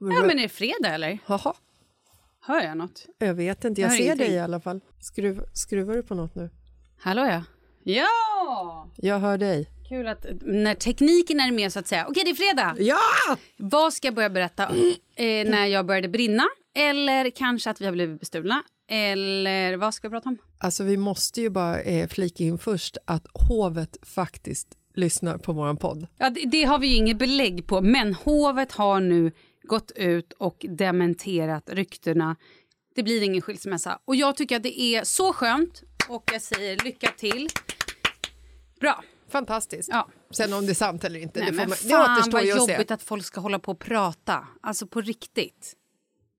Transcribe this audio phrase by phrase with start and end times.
[0.00, 1.18] Ja, men är det fredag eller?
[1.26, 1.54] Jaha,
[2.40, 3.06] Hör jag något?
[3.18, 3.80] jag vet inte.
[3.80, 4.26] Jag Jag hör ser ingenting.
[4.26, 4.80] dig i alla fall.
[5.00, 6.50] Skruv, skruvar du på något nu?
[7.00, 7.42] Hallå ja.
[7.84, 8.90] Ja!
[8.96, 9.70] Jag hör dig.
[9.88, 12.06] Kul att när tekniken är med så att säga.
[12.08, 12.76] Okej, det är fredag.
[12.78, 13.36] Ja!
[13.56, 14.94] Vad ska jag börja berätta om?
[15.20, 16.42] Eh, när jag började brinna?
[16.74, 18.62] Eller kanske att vi har blivit bestulna?
[18.90, 20.38] Eller vad ska vi prata om?
[20.58, 25.76] Alltså vi måste ju bara eh, flika in först att hovet faktiskt lyssnar på våran
[25.76, 26.06] podd.
[26.18, 29.32] Ja, det, det har vi ju inget belägg på, men hovet har nu
[29.68, 32.36] gått ut och dementerat ryktena.
[32.94, 33.98] Det blir ingen skilsmässa.
[34.04, 37.48] Och jag tycker att det är så skönt och jag säger lycka till.
[38.80, 39.04] Bra.
[39.28, 39.88] Fantastiskt.
[39.92, 40.08] Ja.
[40.30, 42.44] Sen om det är sant eller inte, Nej, det, får man, det fan återstår vad
[42.44, 42.72] ju att se.
[42.72, 44.48] jobbigt att folk ska hålla på och prata.
[44.60, 45.74] Alltså på riktigt.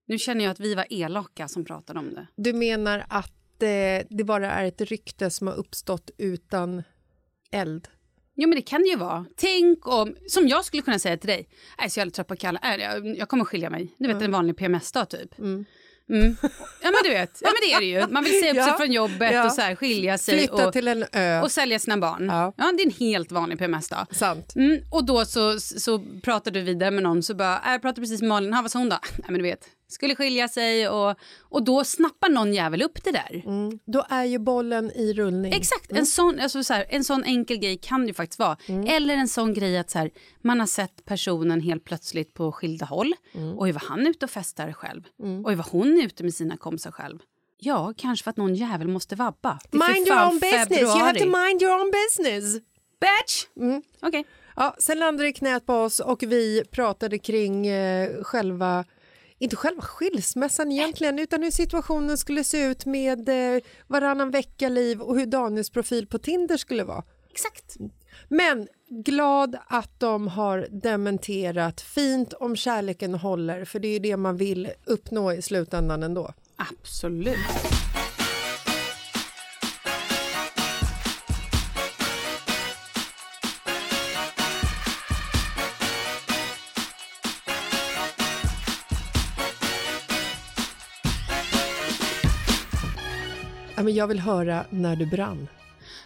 [0.07, 2.27] Nu känner jag att vi var elaka som pratade om det.
[2.35, 6.83] Du menar att eh, det bara är ett rykte som har uppstått utan
[7.51, 7.87] eld?
[8.41, 9.25] Ja men det kan det ju vara.
[9.35, 12.35] Tänk om, som jag skulle kunna säga till dig, jag är så jävla trött på
[12.35, 13.95] Kalle, Äh, jag, jag kommer skilja mig.
[13.97, 15.39] Du vet en vanlig PMS-dag typ.
[15.39, 15.65] Mm.
[16.81, 18.13] Ja men du vet, ja, men det är det ju.
[18.13, 18.77] Man vill säga upp sig Ja.
[18.77, 19.45] från jobbet Ja.
[19.45, 21.41] och så här, skilja sig Flytta och, till en ö.
[21.41, 22.25] och sälja sina barn.
[22.25, 22.53] Ja.
[22.57, 22.71] Ja.
[22.77, 24.05] det är en helt vanlig PMS-dag.
[24.11, 24.55] Sant.
[24.55, 28.01] Mm, och då så, så pratade du vidare med någon så bara, äh, jag pratade
[28.01, 28.97] precis med Malin, ha, vad sa hon då?
[29.17, 33.11] Nej men du vet, skulle skilja sig och, och då snappar någon jävel upp det
[33.11, 33.43] där.
[33.45, 33.79] Mm.
[33.85, 35.53] Då är ju bollen i rullning.
[35.53, 38.57] Exakt, en, sån, alltså så här, en sån enkel grej kan det ju faktiskt vara.
[38.87, 42.85] Eller en sån grej att så här, man har sett personen helt plötsligt på skilda
[42.85, 43.13] håll.
[43.57, 45.03] Oj, var han ute och festar själv?
[45.45, 47.19] Oj, var hon ute med sina kompisar själv?
[47.61, 49.59] Ja, kanske för att någon jävel måste vabba.
[49.71, 51.47] Det Mind your own business, you have to februari.
[51.47, 52.61] mind your own business.
[52.99, 53.45] Bitch!
[54.01, 54.25] Okej.
[54.55, 58.85] Ja, sen landade det i knät på oss och vi pratade kring eh, själva
[59.39, 65.19] inte själva skilsmässan egentligen, utan hur situationen skulle se ut med eh, varannan vecka-liv och
[65.19, 67.03] hur Daniels profil på Tinder skulle vara.
[67.31, 67.77] Exakt.
[68.27, 71.81] Men glad att de har dementerat.
[71.81, 76.33] Fint om kärleken håller, för det är ju det man vill uppnå i slutändan ändå.
[76.55, 77.78] Absolut.
[93.89, 95.47] Men jag vill höra när du brann.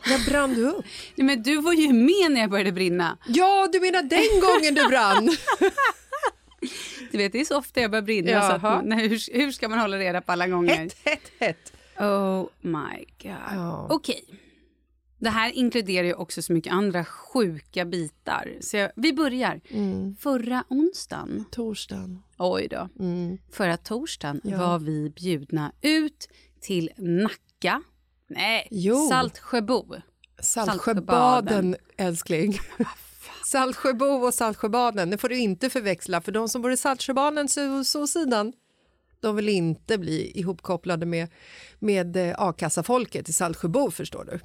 [0.08, 0.86] När brann du upp?
[1.16, 3.18] Nej, men du var ju med när jag började brinna.
[3.28, 5.30] Ja, du menar den gången du brann?
[7.12, 8.42] Du vet, det är så ofta jag börjar brinna.
[8.60, 10.76] Så att, nej, hur, hur ska man hålla reda på alla gånger?
[10.76, 11.74] hett, hett, hett.
[12.00, 13.32] Oh my god.
[13.52, 13.88] Ja.
[13.90, 14.24] Okej.
[15.20, 18.52] Det här inkluderar ju också så mycket andra sjuka bitar.
[18.62, 19.62] Så jag, vi börjar.
[19.70, 20.16] Mm.
[20.16, 22.24] Förra onsdagen, Torsdagen.
[22.38, 23.38] oj då, Mm.
[23.52, 24.58] förra torsdagen Ja.
[24.58, 26.30] var vi bjudna ut
[26.62, 27.38] till Nacka.
[28.28, 29.10] Nej, Jo.
[29.10, 29.96] Saltsjöbo.
[30.40, 32.60] Saltsjöbaden, älskling.
[33.46, 36.22] Saltsjöbo och Saltsjöbaden, det får du inte förväxla.
[36.22, 38.54] För de som bor i Saltsjöbaden, så, så sidan,
[39.20, 41.30] de vill inte bli ihopkopplade med,
[41.80, 44.40] med eh, a-kassafolket i Saltsjöbo, förstår du.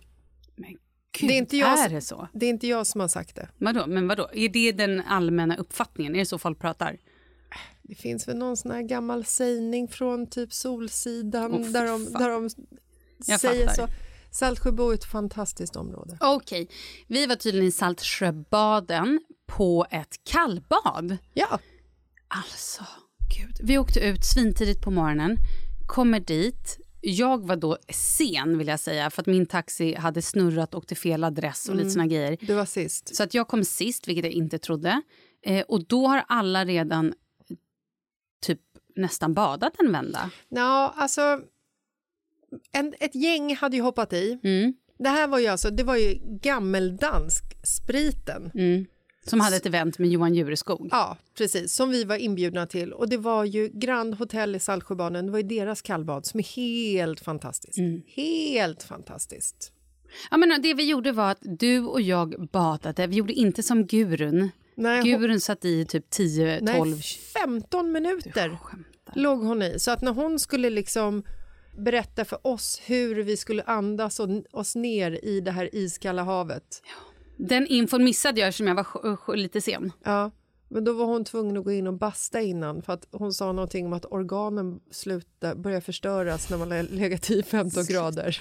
[0.56, 0.70] Men
[1.18, 2.28] gud, Det är inte jag är det så?
[2.32, 3.48] Det är inte jag som har sagt det.
[3.58, 3.86] Vadå?
[3.86, 4.28] Men vadå?
[4.32, 6.14] Är det den allmänna uppfattningen?
[6.14, 6.98] Är det så folk pratar?
[7.82, 12.28] Det finns väl någon sån här gammal sägning från typ Solsidan fy där de, där
[12.28, 12.48] de
[13.26, 13.86] Jag säger fattar.
[13.86, 13.92] så.
[14.30, 16.16] Saltsjöbo är ett fantastiskt område.
[16.20, 16.68] Okej,
[17.06, 21.16] vi var tydligen i Saltsjöbaden på ett kallbad.
[21.34, 21.58] Ja,
[22.28, 22.84] Alltså,
[23.38, 23.56] gud.
[23.62, 25.36] Vi åkte ut svintidigt på morgonen,
[25.86, 26.78] kommer dit.
[27.00, 30.96] Jag var då sen, vill jag säga, för att min taxi hade snurrat och till
[30.96, 32.36] fel adress och lite såna grejer.
[32.40, 33.16] du var sist.
[33.16, 35.02] Så att jag kom sist, vilket jag inte trodde.
[35.42, 37.14] Eh, och då har alla redan
[38.46, 38.60] typ
[38.96, 40.30] nästan badat en vända.
[40.48, 41.40] Ja, alltså...
[42.72, 44.38] En, ett gäng hade ju hoppat i.
[44.44, 48.50] Mm, Det här var ju alltså, det var ju gammeldansk spriten.
[48.54, 48.86] mm.
[49.24, 50.88] Som hade ett event med Johan Jureskog.
[50.90, 52.92] Ja, precis, som vi var inbjudna till.
[52.92, 56.44] Och det var ju Grand Hotel i Saltsjöbaden, det var ju deras kallbad som är
[56.56, 57.78] helt fantastiskt.
[57.78, 58.02] Mm.
[58.06, 59.72] Helt fantastiskt.
[60.30, 63.06] Ja, men det vi gjorde var att du och jag badade.
[63.06, 64.50] Vi gjorde inte som Gurun.
[64.74, 66.90] Nej, hon, Gurun satt i typ 10, 12...
[66.90, 67.02] nej
[67.42, 68.58] 15 minuter
[69.14, 69.78] låg hon i.
[69.78, 71.22] Så att när hon skulle liksom
[71.78, 76.82] berätta för oss hur vi skulle andas och, oss ner i det här iskalla havet.
[77.36, 79.92] Den infon missade jag eftersom jag var sj- lite sen.
[80.04, 80.30] Ja,
[80.68, 83.52] men då var hon tvungen att gå in och basta innan för att hon sa
[83.52, 88.40] någonting om att organen slutar, börjar förstöras när man har legat i 15 grader.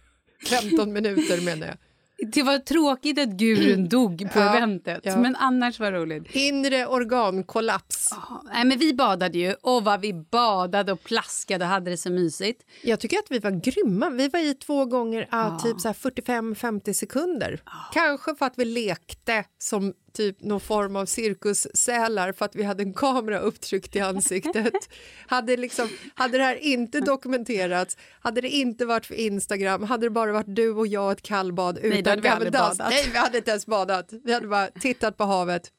[0.50, 1.76] 15 minuter menar jag.
[2.18, 5.16] Det var tråkigt att Gurun dog på Ja, eventet, ja.
[5.16, 6.34] men annars var det roligt.
[6.34, 8.10] Inre organkollaps.
[8.52, 12.10] Nej, men vi badade ju, och vad vi badade och plaskade och hade det så
[12.10, 12.62] mysigt.
[12.82, 14.10] Jag tycker att vi var grymma.
[14.10, 17.60] Vi var i två gånger ah, typ så här 45-50 sekunder.
[17.92, 22.82] Kanske för att vi lekte som typ någon form av cirkussälar för att vi hade
[22.82, 24.74] en kamera upptryckt i ansiktet.
[25.26, 30.10] hade, liksom, hade det här inte dokumenterats, hade det inte varit för Instagram, hade det
[30.10, 32.78] bara varit du och jag ett kallbad utan hade vi gammeldans.
[32.78, 32.92] badat.
[32.92, 34.12] Nej, vi hade inte ens badat.
[34.24, 35.72] Vi hade bara tittat på havet.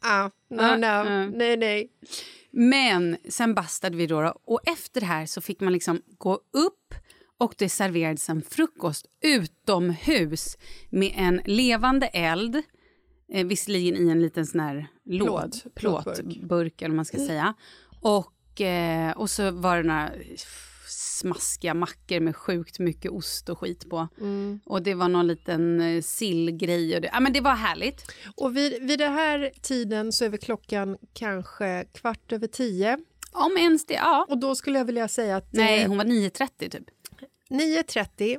[0.00, 1.26] Ah, no, Ah, no, ah.
[1.26, 1.88] nej, nej.
[2.50, 6.34] Men sen bastade vi då, då och efter det här så fick man liksom gå
[6.34, 6.94] upp
[7.38, 10.56] och det serverades en frukost utomhus
[10.90, 12.62] med en levande eld,
[13.32, 16.16] eh, visserligen i en liten sån här låd, Plåt, plåtburk.
[16.16, 17.54] plåtburk eller man ska säga.
[18.00, 20.10] Och, eh, och så var det några
[20.88, 24.08] smaskiga mackor med sjukt mycket ost och skit på.
[24.64, 26.94] Och det var någon liten eh, sillgrej.
[26.94, 28.12] Och det, ja, men det var härligt.
[28.36, 32.98] Och vid, vid den här tiden så är väl klockan kanske kvart över tio.
[33.32, 34.26] Om ens det, ja.
[34.28, 36.84] Och då skulle jag vilja säga att Nej, eh, hon var 9.30 typ.
[37.50, 38.38] 9.30,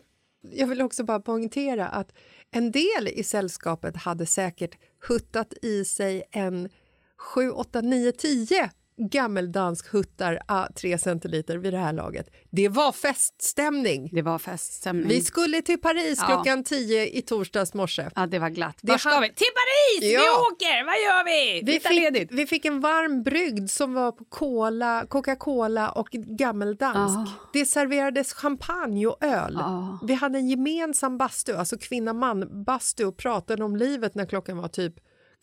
[0.52, 2.14] jag vill också bara poängtera att
[2.56, 6.70] en del i sällskapet hade säkert huttat i sig en
[7.18, 12.28] 7, 8, 9, 10 gammeldansk huttar a 3 centiliter vid det här laget.
[12.52, 14.10] Det var feststämning.
[14.14, 15.08] Det var feststämning.
[15.08, 16.28] Vi skulle till Paris Ja.
[16.28, 18.10] klockan 10 i torsdags morse.
[18.16, 18.78] Ja, det var glatt.
[18.82, 19.28] Det Var ska vi?
[19.28, 20.02] Till Paris!
[20.12, 20.22] Vi Ja.
[20.52, 20.86] åker!
[20.86, 21.62] Vad gör vi?
[21.66, 22.32] Vi Vi fick, ledigt.
[22.32, 27.18] vi fick en varm brygd som var på cola, Coca-Cola och gammeldansk.
[27.18, 27.50] Ah.
[27.54, 29.58] Det serverades champagne och öl.
[29.58, 30.00] Ah.
[30.04, 34.94] Vi hade en gemensam bastu, alltså kvinna-man-bastu och pratade om livet när klockan var typ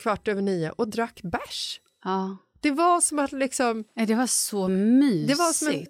[0.02, 1.80] kvart över nio och drack bärs.
[2.04, 2.37] Ja.
[2.61, 5.29] Det var som att liksom Det var så mysigt.
[5.29, 5.87] Det var som en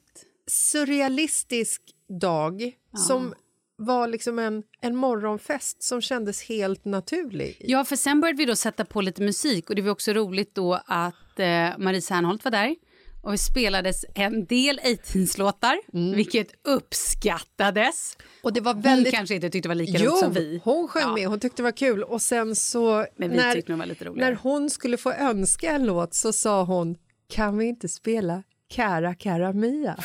[0.46, 1.82] surrealistisk
[2.20, 2.72] dag
[3.06, 3.34] som
[3.76, 7.56] var liksom en, en morgonfest som kändes helt naturlig.
[7.60, 10.54] Ja, för sen började vi då sätta på lite musik och det var också roligt
[10.54, 12.76] då att eh, Marie Serneholt var där
[13.22, 15.80] och det spelades en del 18-låtar,
[16.14, 18.16] vilket uppskattades.
[18.42, 19.14] Och det var Hon väldigt...
[19.14, 20.60] kanske inte tyckte det var lika Jo, roligt som vi.
[20.64, 21.14] hon sjöng Ja.
[21.14, 21.28] med.
[21.28, 22.02] Hon tyckte det var kul.
[22.02, 23.06] Och sen så...
[23.16, 24.30] Men vi när, tyckte nog var lite roligare.
[24.30, 26.96] när hon skulle få önska en låt så sa hon
[27.28, 28.42] kan vi inte spela
[28.74, 29.96] Cara Cara Mia?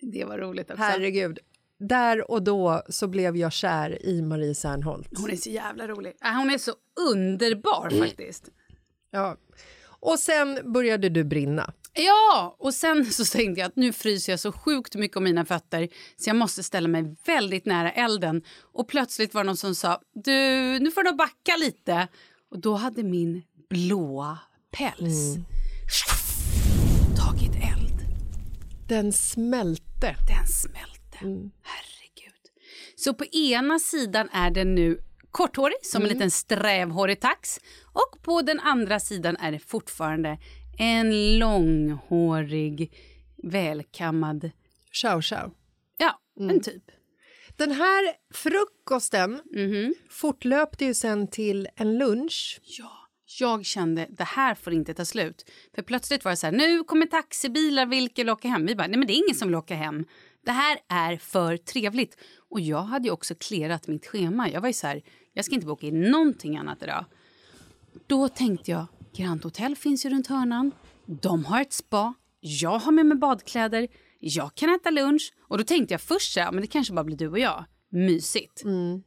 [0.00, 0.82] Det var roligt också.
[0.82, 1.38] Herregud.
[1.88, 5.08] Där och då så blev jag kär i Marie Serneholt.
[5.18, 6.12] Hon är så jävla rolig.
[6.24, 6.72] Äh, Hon är så
[7.10, 8.04] underbar Mm.
[8.08, 8.48] faktiskt.
[9.10, 9.36] Ja.
[10.00, 11.72] Och sen började du brinna.
[11.94, 15.44] Ja, och sen så tänkte jag att nu fryser jag så sjukt mycket om mina
[15.44, 18.42] fötter så jag måste ställa mig väldigt nära elden.
[18.72, 20.32] Och plötsligt var det någon som sa du,
[20.78, 22.08] nu får du backa lite.
[22.50, 24.38] Och då hade min blåa
[24.70, 25.36] päls
[27.18, 27.98] tagit eld.
[28.88, 30.16] Den smälte.
[30.28, 31.01] Den smälte.
[31.20, 32.42] Herregud.
[32.96, 34.98] Så på ena sidan är den nu
[35.30, 37.60] korthårig som en liten strävhårig tax
[37.92, 40.38] och på den andra sidan är det fortfarande
[40.78, 42.92] en långhårig,
[43.42, 44.50] välkammad,
[44.92, 45.50] Ciao, ciao.
[45.96, 46.82] ja, en typ.
[47.56, 49.42] Den här frukosten
[50.10, 52.60] fortlöpte ju sen till en lunch.
[52.64, 52.90] Ja,
[53.40, 55.50] jag kände det här får inte ta slut.
[55.74, 58.66] För plötsligt var det så här, nu kommer taxibilar, vilka vill åka hem?
[58.66, 60.04] Vi bara, nej men det är ingen som vill åka hem.
[60.44, 62.16] Det här är för trevligt.
[62.50, 64.50] Och jag hade också klerat mitt schema.
[64.50, 67.04] Jag var ju så här, jag ska inte boka in någonting annat idag.
[68.06, 70.72] Då tänkte jag, Grand Hotel finns ju runt hörnan.
[71.06, 72.14] De har ett spa.
[72.40, 73.88] Jag har med mig badkläder.
[74.20, 75.32] Jag kan äta lunch.
[75.48, 77.64] Och då tänkte jag först så här, men det kanske bara blir du och jag.
[77.90, 78.62] Mysigt.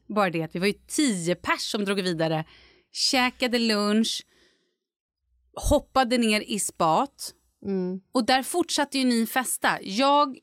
[0.07, 2.45] Bara det att vi var ju tio pers som drog vidare.
[2.91, 4.25] Käkade lunch.
[5.69, 7.33] Hoppade ner i spat.
[8.11, 9.81] Och där fortsatte ju ni festa.
[9.81, 10.37] Jag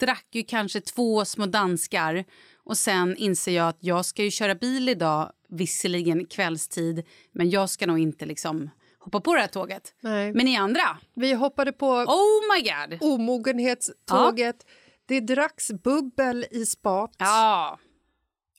[0.00, 2.24] drack ju kanske två små danskar
[2.64, 7.70] och sen inser jag att jag ska ju köra bil idag, visserligen kvällstid, men jag
[7.70, 9.94] ska nog inte liksom hoppa på det här tåget.
[10.00, 10.32] Nej.
[10.32, 12.98] Men ni andra, Vi hoppade på oh my god!
[13.12, 14.66] omogenhetståget.
[15.06, 17.14] Det dracks bubbel i spat.
[17.18, 17.78] Ja,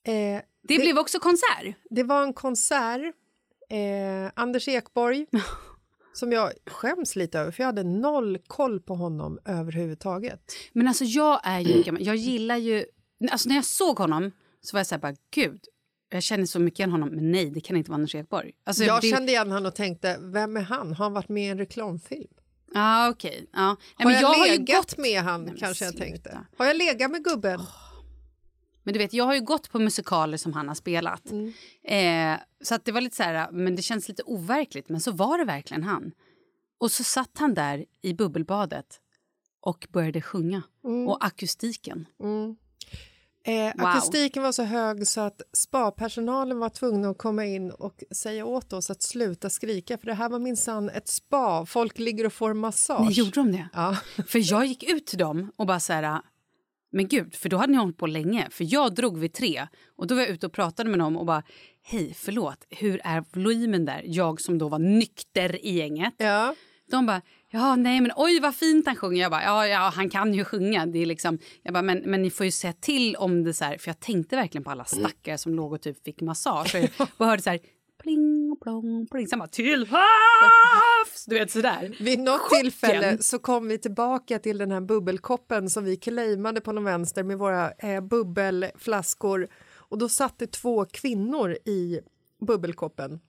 [0.04, 1.76] Eh, det, Det- blev också konsert.
[1.90, 3.02] det var en konsert.
[3.70, 5.26] Eh, Anders Ekborg,
[6.14, 10.54] som jag skäms lite över för jag hade noll koll på honom överhuvudtaget.
[10.74, 12.86] Men alltså jag är ju gammal, jag gillar ju,
[13.32, 15.60] alltså när jag såg honom så var jag så här bara gud,
[16.10, 18.52] jag känner så mycket igen honom, men nej det kan inte vara Anders Ekborg.
[18.64, 20.94] Alltså, jag det, kände igen honom och tänkte, vem är han?
[20.94, 22.34] Har han varit med i en reklamfilm?
[22.74, 23.46] Ja okej.
[23.54, 23.68] Ja.
[23.68, 26.40] Nej, Har men jag, har ju legat gått med han, Nej, men kanske jag tänkte.
[26.58, 27.60] Har jag legat med gubben?
[28.90, 31.32] Men du vet, jag har ju gått på musikaler som han har spelat.
[31.84, 34.90] Eh, så att det var lite så här, men det känns lite overkligt.
[34.90, 36.12] Men så var det verkligen han.
[36.80, 39.00] Och så satt han där i bubbelbadet
[39.62, 40.62] och började sjunga.
[41.08, 42.06] Och akustiken.
[43.44, 43.88] Eh, Wow.
[43.88, 48.74] Akustiken var så hög så att spa-personalen var tvungna att komma in och säga åt
[48.74, 51.66] oss att sluta skrika för det här var minsann ett spa.
[51.66, 53.08] Folk ligger och får massage.
[53.08, 53.70] Ni gjorde de det?
[53.74, 53.98] Ja.
[54.28, 56.22] För jag gick ut till dem och bara så här...
[56.92, 58.48] Men gud, för då hade ni hållit på länge.
[58.52, 61.26] För jag drog vid tre och då var jag ute och pratade med dem och
[61.26, 61.44] bara
[61.84, 64.02] Hej, förlåt, hur är volymen där?
[64.06, 66.14] Jag som då var nykter i gänget.
[66.18, 66.56] Ja.
[66.92, 69.22] De bara, ja nej men oj vad fint han sjunger.
[69.22, 70.86] Jag bara, ja, ja han kan ju sjunga.
[70.86, 73.66] Det är liksom, jag bara, men, men ni får ju säga till om det så
[73.66, 73.78] här.
[73.78, 76.76] För jag tänkte verkligen på alla stackare som låg och typ fick massage.
[76.76, 77.60] Och jag bara hörde så här,
[78.04, 79.28] pling plong pling.
[79.28, 81.26] Sen bara, till havs!
[81.28, 81.98] Du vet sådär.
[82.00, 82.62] Vid något Chocken.
[82.62, 87.24] tillfälle så kom vi tillbaka till den här bubbelkoppen som vi claimade på någon vänster
[87.24, 92.00] med våra eh, bubbelflaskor och då satt det två kvinnor i
[92.48, 93.20] bubbelkoppen.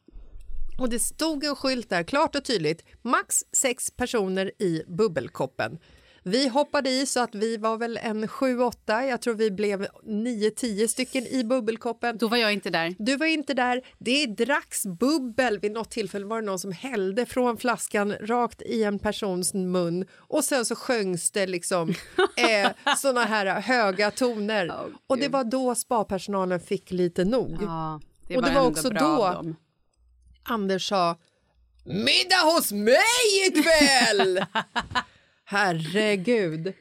[0.80, 5.78] Och det stod en skylt där, klart och tydligt, max sex personer i bubbelkoppen.
[6.22, 9.86] Vi hoppade i så att vi var väl en sju, åtta, jag tror vi blev
[10.02, 12.18] nio, tio stycken i bubbelkoppen.
[12.18, 12.94] Då var jag inte där.
[12.98, 13.82] Du var inte där.
[13.98, 15.58] Det dracks bubbel.
[15.58, 20.06] Vid något tillfälle var det någon som hällde från flaskan rakt i en persons mun
[20.16, 21.90] och sen så sjöngs det liksom
[22.36, 24.70] eh, såna här höga toner.
[24.70, 27.58] Åh, och det var då spapersonalen fick lite nog.
[27.60, 29.54] Ja, det Och det var också då-.
[30.42, 31.18] Anders sa
[31.84, 34.44] middag hos mig ikväll!
[35.50, 36.72] Herregud.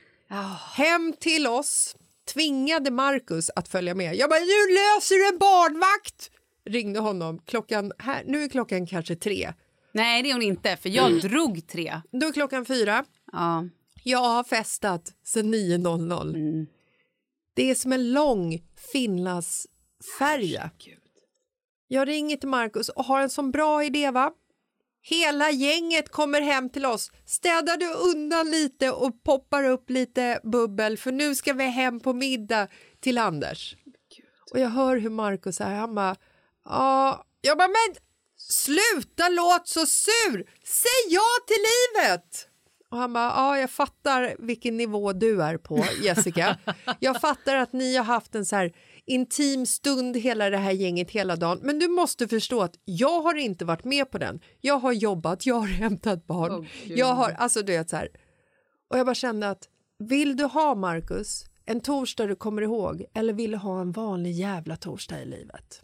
[0.76, 1.96] Hem till oss
[2.34, 4.16] tvingade Marcus att följa med.
[4.16, 6.32] Jag bara, nu löser en barnvakt!
[6.66, 7.40] Ringde honom.
[7.46, 9.54] Klockan, här, nu är klockan kanske tre.
[9.92, 12.02] Nej, det är hon inte, för jag drog tre.
[12.12, 13.06] Då är klockan fyra.
[13.32, 13.66] Ja.
[14.04, 16.36] Jag har festat sedan 9.00.
[16.36, 16.68] Mm.
[17.54, 20.72] Det är som en lång Finlandsfärja.
[21.88, 24.32] Jag ringer till Marcus och har en sån bra idé, va?
[25.02, 27.12] Hela gänget kommer hem till oss.
[27.26, 32.14] Städar du undan lite och poppar upp lite bubbel för nu ska vi hem på
[32.14, 32.68] middag
[33.00, 33.76] till Anders.
[34.52, 36.16] Och jag hör hur Marcus är, han bara
[36.66, 37.96] Ja, jag bara, men
[38.38, 40.50] sluta låt så sur!
[40.64, 42.50] Säg ja till livet!
[42.92, 46.58] Och han bara, ja, jag fattar vilken nivå du är på, Jessica.
[47.00, 48.74] Jag fattar att ni har haft en så här
[49.10, 51.60] intim stund hela det här gänget hela dagen.
[51.62, 54.40] Men du måste förstå att jag har inte varit med på den.
[54.62, 56.68] Jag har jobbat, jag har hämtat barn.
[56.86, 56.98] Gud.
[56.98, 58.10] jag har, alltså du vet så här.
[58.90, 59.68] Och jag bara kände att
[60.00, 64.32] vill du ha Marcus en torsdag du kommer ihåg eller vill du ha en vanlig
[64.32, 65.82] jävla torsdag i livet?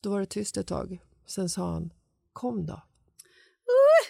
[0.00, 0.98] Då var det tyst ett tag.
[1.26, 1.92] Sen sa han
[2.32, 2.82] kom då.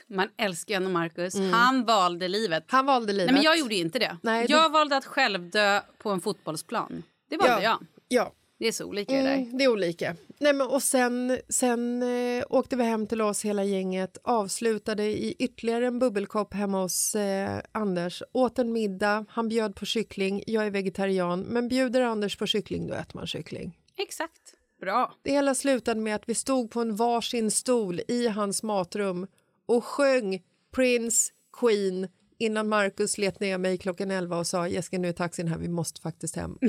[0.09, 1.35] Man älskar ju ändå Marcus.
[1.53, 2.65] Han valde livet.
[2.69, 3.27] Han valde livet.
[3.27, 4.19] Nej, men jag gjorde inte det.
[4.23, 7.03] Nej, jag valde att själv dö på en fotbollsplan.
[7.31, 7.63] Det valde Ja.
[7.63, 7.87] jag.
[8.09, 9.35] Ja, Det är så olika det där.
[9.35, 10.17] mm, det är olika.
[10.39, 15.35] Nej, men, och sen, sen eh, åkte vi hem till oss hela gänget, avslutade i
[15.39, 20.67] ytterligare en bubbelkopp hemma hos eh, Anders, åt en middag, han bjöd på kyckling, jag
[20.67, 23.79] är vegetarian, men bjuder Anders på kyckling då äter man kyckling.
[23.99, 24.41] Exakt.
[24.81, 25.15] Bra.
[25.23, 29.27] Det hela slutade med att vi stod på en varsin stol i hans matrum
[29.67, 30.43] och sjöng
[30.75, 32.09] Prince, Queen
[32.39, 35.69] innan Marcus let ner mig klockan 11 och sa Jessica nu är taxin här, vi
[35.69, 36.59] måste faktiskt hem.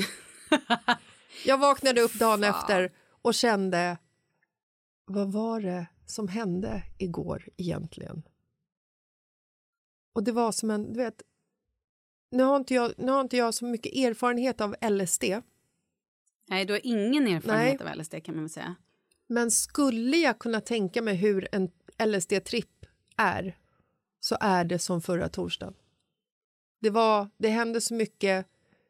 [1.46, 2.91] Jag vaknade upp dagen efter
[3.22, 3.98] och kände
[5.06, 8.24] vad var det som hände igår egentligen?
[10.13, 11.22] Och det var som en, du vet,
[12.32, 15.24] nu har inte jag, nu har inte jag så mycket erfarenhet av LSD
[16.50, 17.91] Nej, du har ingen erfarenhet Nej.
[17.91, 18.75] av LSD kan man väl säga.
[19.27, 22.86] Men skulle jag kunna tänka mig hur en LSD-tripp
[23.17, 23.58] är
[24.20, 25.74] så är det som förra torsdagen.
[26.79, 28.48] Det, var, det hände så mycket,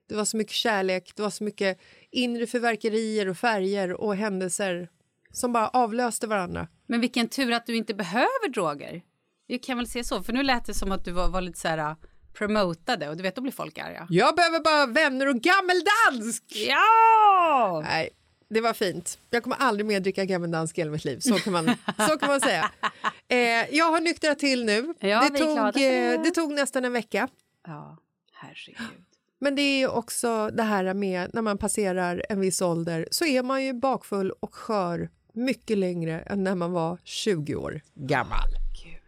[0.08, 1.80] det var så mycket kärlek, det var så mycket
[2.12, 4.90] inre förverkerier och färger och händelser
[5.32, 6.68] som bara avlöste varandra.
[6.88, 9.02] Men vilken tur att du inte behöver droger.
[9.48, 11.60] Vi kan väl se så, för nu lät det som att du var, var lite
[11.60, 11.96] så här uh,
[12.34, 14.08] promotade och du vet, då blir folk arga.
[14.10, 16.44] Jag behöver bara vänner och gammeldansk!
[16.68, 17.82] Ja!
[17.86, 18.10] Nej,
[18.50, 19.20] det var fint.
[19.30, 21.20] Jag kommer aldrig mer dricka gammeldansk i hela mitt liv.
[21.20, 21.66] Så kan man,
[22.10, 22.72] så kan man säga.
[23.30, 24.94] Eh, jag har nyktrat till nu.
[25.00, 26.14] Ja, det, tog, det.
[26.14, 27.28] eh, det tog nästan en vecka.
[27.68, 27.98] Ja,
[28.34, 29.07] herregud.
[29.40, 33.44] Men det är också det här med när man passerar en viss ålder så är
[33.44, 38.50] man ju bakfull och skör mycket längre än när man var 20 år gammal.
[38.84, 39.02] Gud.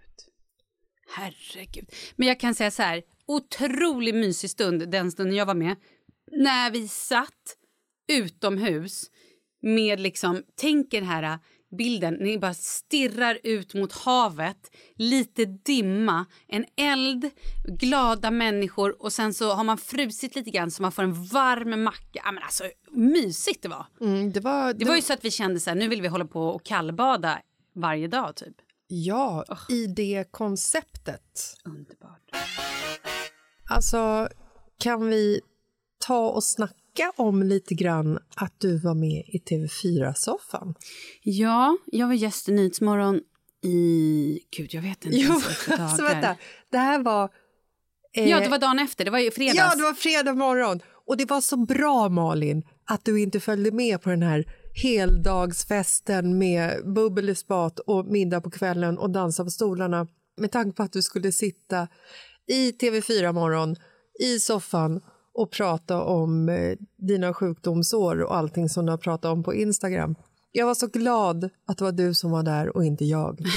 [1.16, 1.90] Herregud.
[2.16, 5.76] Men jag kan säga så här, otroligt mysig stund den stunden jag var med.
[6.32, 7.56] När vi satt
[8.08, 9.12] utomhus
[9.62, 11.40] med liksom, tänk er här
[11.78, 17.30] bilden, ni bara stirrar ut mot havet, lite dimma, en eld,
[17.68, 21.84] glada människor och sen så har man frusit lite grann så man får en varm
[21.84, 22.22] macka.
[22.26, 23.86] Ja, men alltså, mysigt det var.
[24.02, 26.08] Mm, det var, Det var ju så att vi kände så här, nu vill vi
[26.08, 27.42] hålla på och kallbada
[27.76, 28.56] varje dag typ.
[28.88, 31.56] Ja, i det konceptet.
[31.66, 32.30] Underbart.
[33.70, 34.30] Alltså,
[34.78, 35.42] kan vi
[36.00, 36.74] ta och snacka
[37.16, 40.76] om lite grann att du var med i TV4-soffan?
[41.24, 43.20] Ja, jag var gäst i Nyhetsmorgon
[43.64, 44.40] i...
[44.58, 45.30] Gud, jag vet inte Jo,
[45.68, 45.84] dagar.
[45.84, 46.36] alltså vänta.
[46.72, 47.30] Det här var...
[48.14, 49.06] eh, Ja, det var dagen efter.
[49.06, 49.58] Det var ju fredags.
[49.58, 50.80] Ja, det var fredag morgon.
[51.08, 54.46] Och det var så bra, Malin, att du inte följde med på den här
[54.84, 60.08] heldagsfesten med bubbel i spat och middag på kvällen och dansa på stolarna
[60.38, 61.88] med tanke på att du skulle sitta
[62.48, 63.76] i TV4 morgon
[64.20, 65.02] i soffan
[65.34, 70.16] och prata om eh, dina sjukdomsår och allting som du har pratat om på Instagram.
[70.52, 73.40] Jag var så glad att det var du som var där och inte jag.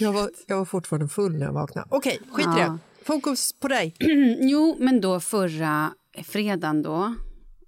[0.00, 1.88] Jag, var, jag var fortfarande full när jag vaknade.
[1.90, 2.78] Okej, skit i det.
[3.04, 3.94] Fokus på dig.
[4.40, 5.92] Jo, men då förra
[6.24, 7.14] fredagen då,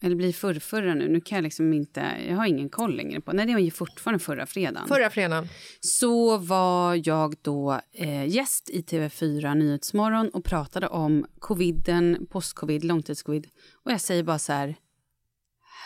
[0.02, 3.32] eller blir förrförra nu, nu kan jag liksom inte, jag har ingen koll längre på,
[3.32, 4.88] nej det var ju fortfarande förra fredagen.
[4.88, 5.48] Förra fredagen.
[5.80, 13.46] Så var jag då eh, gäst i TV4 Nyhetsmorgon och pratade om coviden, post-covid, långtidscovid.
[13.84, 14.76] Och jag säger bara så här,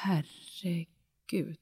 [0.02, 1.58] herregud.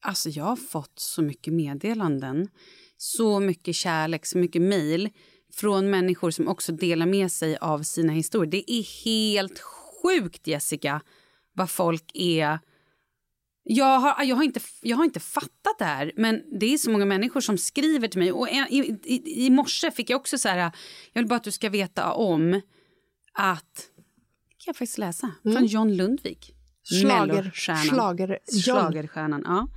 [0.00, 2.48] Alltså jag har fått så mycket meddelanden,
[2.96, 5.10] så mycket kärlek, så mycket mejl
[5.54, 8.50] från människor som också delar med sig av sina historier.
[8.50, 11.00] Det är helt sjukt, Jessica,
[11.52, 12.58] vad folk är...
[13.64, 16.90] Jag har, jag, har inte, jag har inte fattat det här, men det är så
[16.90, 18.32] många människor som skriver till mig.
[18.32, 20.58] Och i, i, I morse fick jag också så här...
[21.12, 22.60] Jag vill bara att du ska veta om
[23.32, 23.88] att...
[24.58, 25.30] kan jag faktiskt läsa.
[25.42, 26.54] Från John Lundvik.
[26.84, 28.62] Schlager, John.
[28.62, 29.68] Schlagerstjärnan, ja.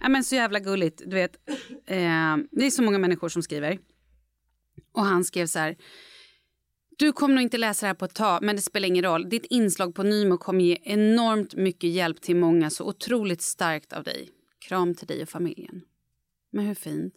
[0.00, 0.08] ja.
[0.08, 1.02] men så jävla gulligt.
[1.06, 1.36] Du vet,
[1.86, 3.78] eh, det är så många människor som skriver.
[4.92, 5.76] Och han skrev så här.
[7.00, 9.28] Du kommer nog inte läsa det här på ett tag, men det spelar ingen roll.
[9.28, 14.04] Ditt inslag på Nymo kommer ge enormt mycket hjälp till många, så otroligt starkt av
[14.04, 14.28] dig.
[14.68, 15.80] Kram till dig och familjen.
[16.52, 17.14] Men hur fint?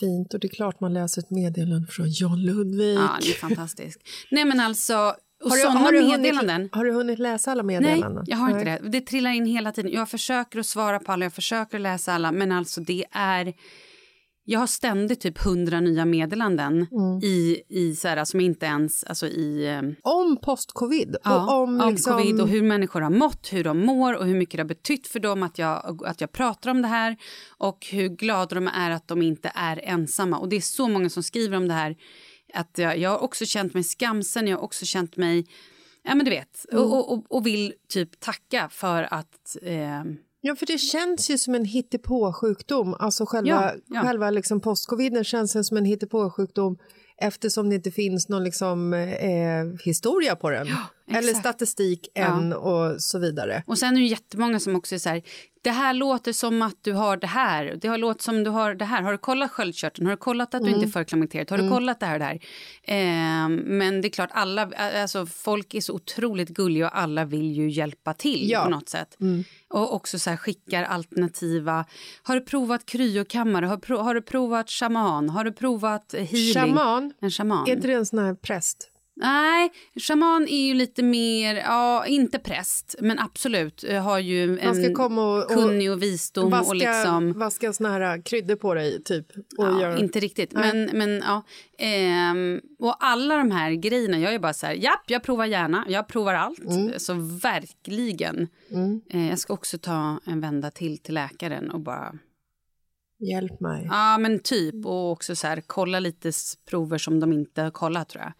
[0.00, 2.98] Fint, och det är klart man läser ett meddelande från John Lundvik.
[2.98, 4.00] Ja, det är fantastiskt.
[4.30, 6.68] Nej, men alltså, Och Har du- sådana har du hunnit- meddelanden.
[6.72, 8.24] Har du hunnit läsa alla Nej, meddelanden?
[8.26, 8.80] jag har inte Nej.
[8.82, 8.88] det.
[8.88, 9.92] Det trillar in hela tiden.
[9.92, 13.54] Jag försöker att svara på alla, jag försöker läsa alla, men alltså det är...
[14.46, 17.18] Jag har ständigt typ hundra nya meddelanden Mm.
[17.22, 19.04] i, i så här, som inte ens...
[19.04, 22.18] Alltså i, eh, Om post-covid ja, och om, om liksom...
[22.18, 25.06] covid och hur människor har mått, hur de mår och hur mycket det har betytt
[25.06, 27.16] för dem att jag, att jag pratar om det här
[27.58, 30.38] och hur glada de är att de inte är ensamma.
[30.38, 31.96] Och det är så många som skriver om det här.
[32.54, 35.46] Att jag, jag har också känt mig skamsen, jag har också känt mig...
[36.02, 36.66] Ja, men du vet.
[36.72, 36.84] Mm.
[36.84, 39.56] Och, och, och vill typ tacka för att...
[39.62, 40.02] Eh,
[40.46, 42.94] Ja, för det känns ju som en hittepåsjukdom.
[42.98, 44.02] Alltså själva, Ja, ja.
[44.02, 46.78] själva liksom postcoviden känns som en hittepåsjukdom
[47.20, 50.66] eftersom det inte finns någon liksom, eh, historia på den.
[51.10, 51.38] Eller exakt.
[51.38, 52.24] statistik Ja.
[52.24, 53.62] än och så vidare.
[53.66, 55.22] Och sen är det jättemånga som också är så här,
[55.64, 58.74] det här låter som att du har det här, det har låtit som du har
[58.74, 59.02] det här.
[59.02, 60.06] Har du kollat sköldkörteln?
[60.06, 60.74] Har du kollat att du Mm.
[60.80, 61.50] inte är förklimakteriet?
[61.50, 62.38] Har du kollat det här och det här?
[62.82, 64.70] Ehm, men det är klart, alla,
[65.02, 68.58] alltså folk är så otroligt gulliga och alla vill ju hjälpa till Ja.
[68.60, 68.72] Mm.
[68.72, 69.16] på något sätt.
[69.68, 71.84] Och också så här skickar alternativa,
[72.22, 73.66] har du provat kryokammare?
[73.66, 75.28] Har, pro, har du provat shaman?
[75.30, 76.54] Har du provat eh, healing?
[76.54, 77.68] Shaman, En shaman.
[77.68, 78.90] är inte det en sån här präst?
[79.16, 84.74] Nej, shaman är ju lite mer, ja, inte präst, men absolut eh, har ju Man
[84.74, 87.32] ska en komma och, och kunnig och visdom vaska, och liksom...
[87.32, 89.26] vaska såna här kryddor på dig, typ.
[89.36, 89.98] Och Ja, göra...
[89.98, 91.42] Inte riktigt, men, men ja.
[91.78, 95.84] Ehm, och alla de här grejerna, jag är bara så här, japp, jag provar gärna,
[95.88, 96.64] jag provar allt.
[96.64, 96.98] Mm.
[96.98, 98.48] Så verkligen.
[99.10, 102.14] Eh, jag ska också ta en vända till till läkaren och bara,
[103.18, 103.86] Hjälp mig.
[103.90, 106.32] ja men typ, och också så här, kolla lite
[106.70, 108.32] prover som de inte har kollat tror jag.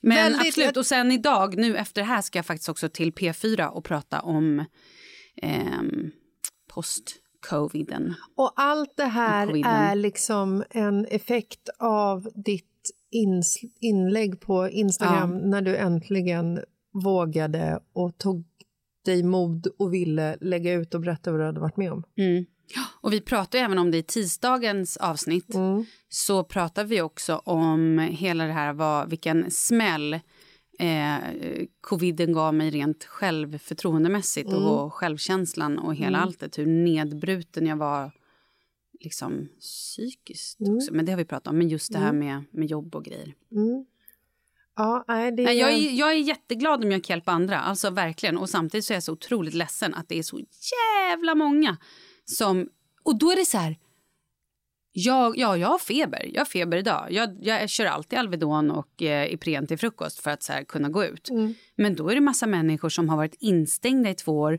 [0.00, 3.12] Men Väldigt- absolut, och sen idag, nu efter det här ska jag faktiskt också till
[3.12, 4.64] P4 och prata om
[5.42, 6.10] ehm,
[6.74, 8.14] post-coviden.
[8.36, 9.70] Och allt det här coviden.
[9.70, 12.66] är liksom en effekt av ditt
[13.80, 16.60] inlägg på Instagram när du äntligen
[17.04, 18.44] vågade och tog
[19.04, 22.04] dig mod och ville lägga ut och berätta vad du hade varit med om.
[22.18, 22.44] Mm.
[23.00, 25.54] Och vi pratade även om det i tisdagens avsnitt.
[25.54, 25.84] Mm.
[26.08, 30.14] Så pratar vi också om hela det här, vad, vilken smäll
[30.78, 31.16] eh,
[31.80, 34.62] coviden gav mig rent självförtroendemässigt Mm.
[34.62, 36.58] och självkänslan och hela alltet.
[36.58, 38.12] Hur nedbruten jag var
[39.00, 40.76] liksom psykiskt Mm.
[40.76, 40.94] också.
[40.94, 41.58] Men det har vi pratat om.
[41.58, 43.34] Men just det här med, med jobb och grejer.
[43.52, 43.84] Mm.
[44.76, 48.38] Ja, det Nej, Jag är, jag är jätteglad om jag kan hjälpa andra, alltså verkligen.
[48.38, 50.40] Och samtidigt så är jag så otroligt ledsen att det är så
[51.08, 51.76] jävla många
[52.36, 52.68] som...
[53.02, 53.76] Och då är det så här...
[54.92, 56.30] Jag, ja, jag har feber.
[56.32, 57.06] Jag har feber idag.
[57.10, 60.88] Jag, jag kör alltid Alvedon och eh, Ipren till frukost för att så här, kunna
[60.88, 61.28] gå ut.
[61.76, 64.58] Men då är det massa människor som har varit instängda i två år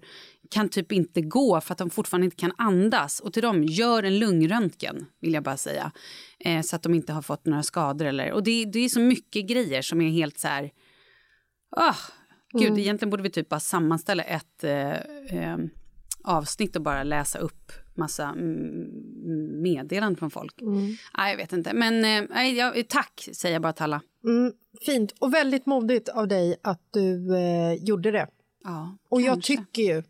[0.51, 3.19] kan typ inte gå för att de fortfarande inte kan andas.
[3.19, 5.91] Och till dem, gör en lungröntgen, vill jag bara säga.
[6.39, 8.05] Eh, så att de inte har fått några skador.
[8.05, 10.71] Eller, och det, det är så mycket grejer som är helt så här...
[11.75, 11.95] Ah,
[12.53, 14.91] gud, egentligen borde vi typ bara sammanställa ett eh,
[15.39, 15.57] eh,
[16.23, 20.55] avsnitt och bara läsa upp massa mm, meddelanden från folk.
[21.17, 21.73] Nej, jag vet inte.
[21.73, 24.01] Men eh, nej, jag, tack, säger jag bara till alla.
[24.23, 24.53] Mm,
[24.85, 28.27] fint och väldigt modigt av dig att du eh, gjorde det.
[28.63, 29.57] Ja, Och jag kanske.
[29.57, 30.03] tycker ju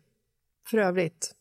[0.70, 1.34] för övrigt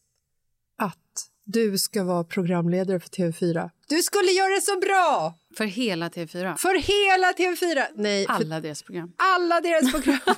[0.77, 0.97] att
[1.45, 3.69] du ska vara programledare för TV4.
[3.88, 5.34] Du skulle göra det så bra!
[5.57, 6.55] För hela TV4.
[6.55, 7.84] För hela TV4!
[7.95, 9.13] Nej, Alla deras program.
[9.17, 10.19] alla deras program.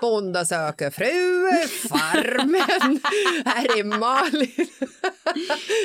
[0.00, 1.44] Bonda söker fru,
[1.88, 3.00] Farmen,
[3.44, 4.66] här är Malin.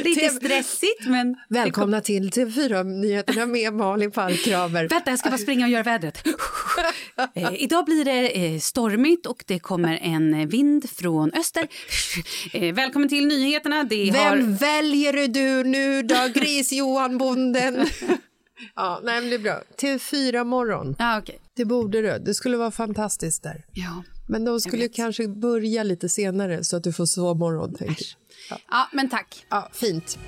[0.03, 1.35] Lite stressigt, men...
[1.49, 4.87] Välkomna till TV4-nyheterna med Malin Falkramer.
[4.87, 6.27] Vänta, jag ska bara springa och göra vädret.
[7.35, 11.67] eh, idag blir det eh, stormigt och det kommer en vind från öster.
[12.53, 13.83] Eh, välkommen till nyheterna.
[13.83, 14.35] Det har...
[14.35, 17.89] Vem väljer du nu då, Gris-Johan Bonden?
[18.75, 19.61] Ja, nej, men det är bra.
[19.81, 21.39] TV4 morgon, Ja, okej.
[21.55, 22.23] det borde du.
[22.25, 23.65] Det skulle vara fantastiskt där.
[23.73, 24.03] Ja.
[24.27, 27.75] Men de skulle kanske börja lite senare så att du får sovmorgon.
[27.79, 27.95] Jag.
[28.69, 29.45] ja, men tack.
[29.49, 30.19] Ja, fint.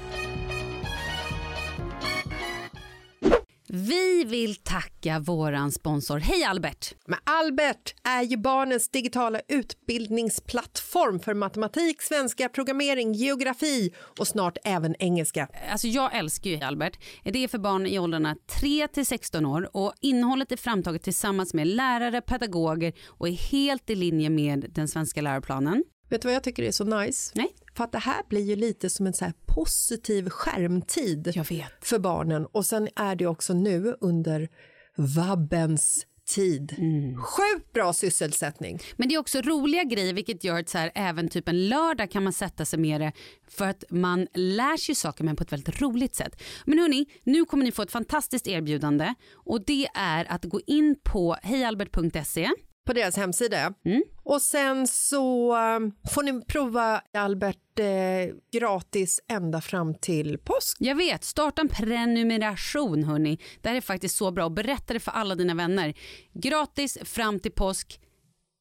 [3.73, 6.19] Vi vill tacka våran sponsor.
[6.19, 6.93] Hej Albert!
[7.07, 14.95] Men Albert är ju barnens digitala utbildningsplattform för matematik, svenska, programmering, geografi och snart även
[14.99, 15.47] engelska.
[15.71, 16.99] Alltså jag älskar ju Albert.
[17.23, 21.53] Det är för barn i åldrarna 3 till 16 år och innehållet är framtaget tillsammans
[21.53, 25.83] med lärare, pedagoger och är helt i linje med den svenska läroplanen.
[26.09, 27.31] Vet du vad jag tycker är så nice?
[27.35, 27.55] Nej.
[27.77, 31.33] För att det här blir ju lite som en så positiv skärmtid
[31.81, 32.45] för barnen.
[32.45, 34.49] Och sen är det också nu under
[34.95, 36.75] vabbens tid.
[37.17, 38.79] Sjukt bra sysselsättning.
[38.95, 42.11] Men det är också roliga grejer vilket gör att så här, även typ en lördag
[42.11, 43.11] kan man sätta sig med det
[43.49, 46.41] för att man lär sig saker men på ett väldigt roligt sätt.
[46.65, 50.95] Men hörni, nu kommer ni få ett fantastiskt erbjudande och det är att gå in
[51.03, 52.49] på hejalbert.se
[52.85, 53.73] på deras hemsida.
[53.85, 54.03] Mm.
[54.23, 60.77] Och sen så um, får ni prova Albert eh, gratis ända fram till påsk.
[60.79, 63.39] Jag vet, starta en prenumeration hörni.
[63.61, 65.93] Det här är faktiskt så bra och berätta det för alla dina vänner.
[66.33, 67.99] Gratis fram till påsk.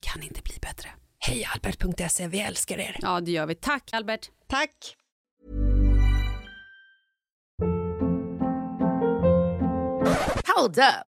[0.00, 0.88] Kan inte bli bättre.
[1.18, 2.96] Hej albert.se, vi älskar er.
[3.02, 3.54] Ja, det gör vi.
[3.54, 4.30] Tack Albert.
[4.48, 4.96] Tack.
[10.56, 11.09] Hold up.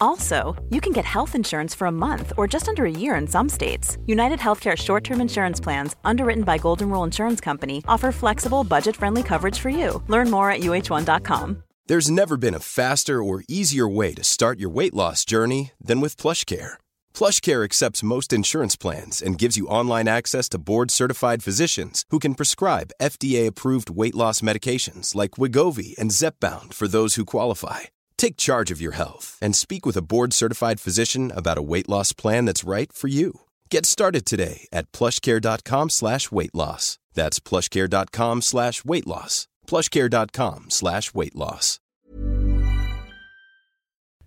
[0.00, 3.26] Also, you can get health insurance for a month or just under a year in
[3.26, 3.98] some states.
[4.06, 8.96] United Healthcare short term insurance plans, underwritten by Golden Rule Insurance Company, offer flexible, budget
[8.96, 10.02] friendly coverage for you.
[10.08, 11.62] Learn more at uh1.com.
[11.88, 16.00] There's never been a faster or easier way to start your weight loss journey than
[16.00, 16.74] with PlushCare.
[17.14, 22.34] PlushCare accepts most insurance plans and gives you online access to board-certified physicians who can
[22.34, 27.82] prescribe FDA-approved weight loss medications like Wigovi and Zepbound for those who qualify.
[28.18, 32.12] Take charge of your health and speak with a board-certified physician about a weight loss
[32.14, 33.40] plan that's right for you.
[33.70, 36.98] Get started today at plushcare.com slash weight loss.
[37.14, 39.46] That's plushcare.com slash weight loss.
[39.66, 41.78] plushcare.com slash weight loss.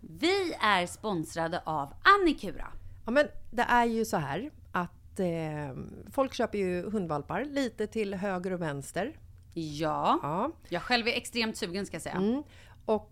[0.01, 2.67] Vi är sponsrade av Annikura.
[3.05, 5.27] Ja, men det är ju så här att eh,
[6.11, 9.19] folk köper ju hundvalpar lite till höger och vänster.
[9.53, 10.51] Ja, Ja.
[10.69, 12.15] jag själv är extremt sugen ska jag säga.
[12.15, 12.43] Mm.
[12.85, 13.11] Och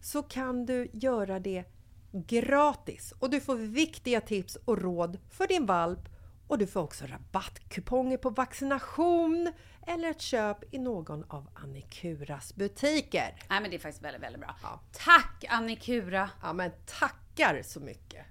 [0.00, 1.64] så kan du göra det
[2.12, 6.08] gratis och du får viktiga tips och råd för din valp
[6.46, 9.52] och du får också rabattkuponger på vaccination
[9.86, 13.34] eller ett köp i någon av Annikuras butiker.
[13.48, 14.56] Nej men det är faktiskt väldigt, väldigt bra.
[14.62, 14.80] Ja.
[14.92, 16.30] Tack Annikura!
[16.42, 18.26] Ja men tackar så mycket!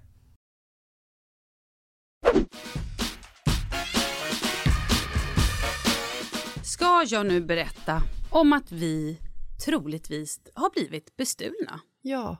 [6.62, 9.18] Ska jag nu berätta om att vi
[9.64, 11.80] troligtvis har blivit bestulna?
[12.02, 12.36] Ja.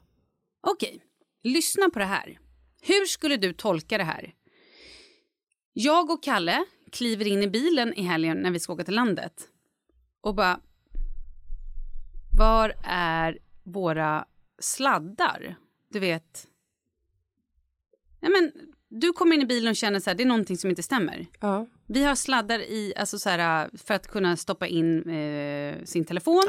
[0.60, 1.02] Okej,
[1.42, 2.38] lyssna på det här.
[2.82, 4.34] Hur skulle du tolka det här?
[5.72, 9.48] Jag och Kalle kliver in i bilen i helgen när vi ska åka till landet
[10.20, 10.60] och bara...
[12.38, 14.26] Var är våra
[14.58, 15.56] sladdar?
[15.90, 16.48] Du vet,
[18.20, 18.52] ja, men,
[18.88, 21.26] du kommer in i bilen och känner så här, det är någonting som inte stämmer.
[21.40, 21.66] Ja.
[21.88, 26.42] Vi har sladdar i, alltså så här, för att kunna stoppa in eh, sin telefon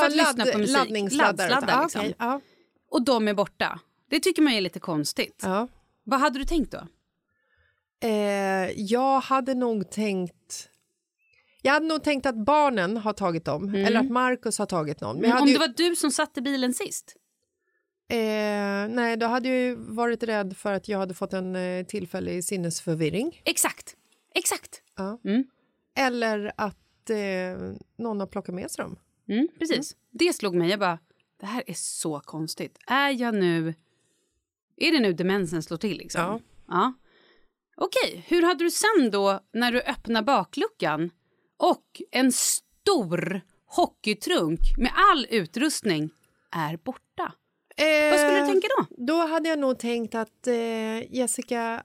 [0.00, 0.76] för att lyssna på musik.
[0.76, 1.48] Ah, Laddningssladdar.
[1.50, 2.12] Laddsladdar, Ah, liksom.
[2.18, 2.40] ja.
[2.90, 3.80] Och de är borta.
[4.10, 5.42] Det tycker man är lite konstigt.
[6.04, 6.86] Vad hade du tänkt då?
[8.08, 10.68] Eh, jag hade nog tänkt...
[11.62, 15.16] Jag hade nog tänkt att barnen har tagit dem, eller att Markus har tagit någon.
[15.20, 15.42] Men jag Mm.
[15.54, 17.16] Om hade det ju, var du som satt i bilen sist?
[18.08, 18.16] eh,
[18.88, 22.44] nej, då hade jag ju varit rädd för att jag hade fått en eh, tillfällig
[22.44, 23.40] sinnesförvirring.
[23.44, 23.96] Exakt.
[24.34, 24.81] Exakt.
[24.96, 25.20] Ja.
[25.24, 25.44] Mm.
[25.96, 28.98] Eller att eh, någon har plockat med sig dem.
[29.28, 29.96] Mm, precis.
[30.10, 30.70] Det slog mig.
[30.70, 30.98] Jag bara,
[31.40, 32.78] det här är så konstigt.
[32.86, 33.74] Är jag nu...
[34.76, 35.98] Är det nu demensen slår till?
[35.98, 36.20] Liksom?
[36.22, 36.40] Ja.
[36.68, 36.92] ja.
[37.76, 41.10] Okej, hur hade du sen då när du öppnar bakluckan
[41.56, 46.10] och en stor hockeytrunk med all utrustning
[46.50, 47.32] är borta?
[48.10, 48.82] Vad skulle du tänka då?
[48.82, 51.82] Eh, Då hade jag nog tänkt att eh, Jessica,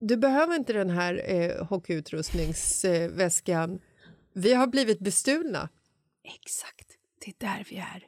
[0.00, 3.80] du behöver inte den här eh, hockeyutrustningsväskan.
[4.32, 5.68] Vi har blivit bestulna.
[6.24, 6.88] Exakt,
[7.24, 8.04] det är där vi är.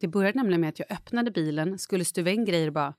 [0.00, 2.94] Det började nämligen med att jag öppnade bilen, skulle stuva in grejer och bara...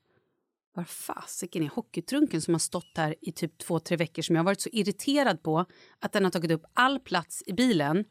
[0.74, 4.40] Var fasiken är hockeytrunken som har stått här i typ två, tre veckor som jag
[4.40, 5.64] har varit så irriterad på
[6.00, 8.04] att den har tagit upp all plats i bilen.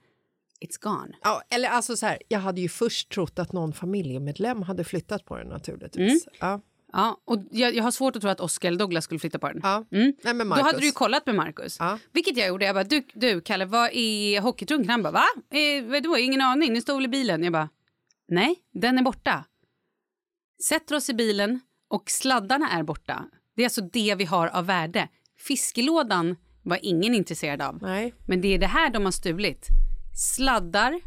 [0.62, 1.16] It's gone.
[1.22, 5.26] Ja, eller alltså så här, jag hade ju först trott att någon familjemedlem hade flyttat
[5.26, 6.28] på den naturligtvis.
[6.40, 6.62] Ja.
[6.96, 9.48] Ja, och jag, jag har svårt att tro att Oscar eller Douglas skulle flytta på
[9.48, 9.60] den.
[9.64, 9.86] Ja.
[9.92, 10.14] Mm.
[10.24, 10.66] Nej, men Då Marcus.
[10.66, 11.78] hade du ju kollat med Marcus.
[11.80, 12.00] Ja.
[12.12, 12.66] Vilket jag gjorde.
[12.66, 14.90] Jag bara, du, du Kalle, vad är hockeytrunken?
[14.90, 15.26] Han bara, va?
[15.52, 17.44] Eh, vadå, ingen aning, den står väl i bilen?
[17.44, 17.70] Jag bara,
[18.28, 19.46] nej, den är borta.
[20.64, 23.26] Sätter oss i bilen och sladdarna är borta.
[23.56, 25.08] Det är alltså det vi har av värde.
[25.38, 27.80] Fiskelådan var ingen intresserad av.
[27.82, 28.14] Nej.
[28.28, 29.68] Men det är det här de har stulit.
[30.36, 31.00] Sladdar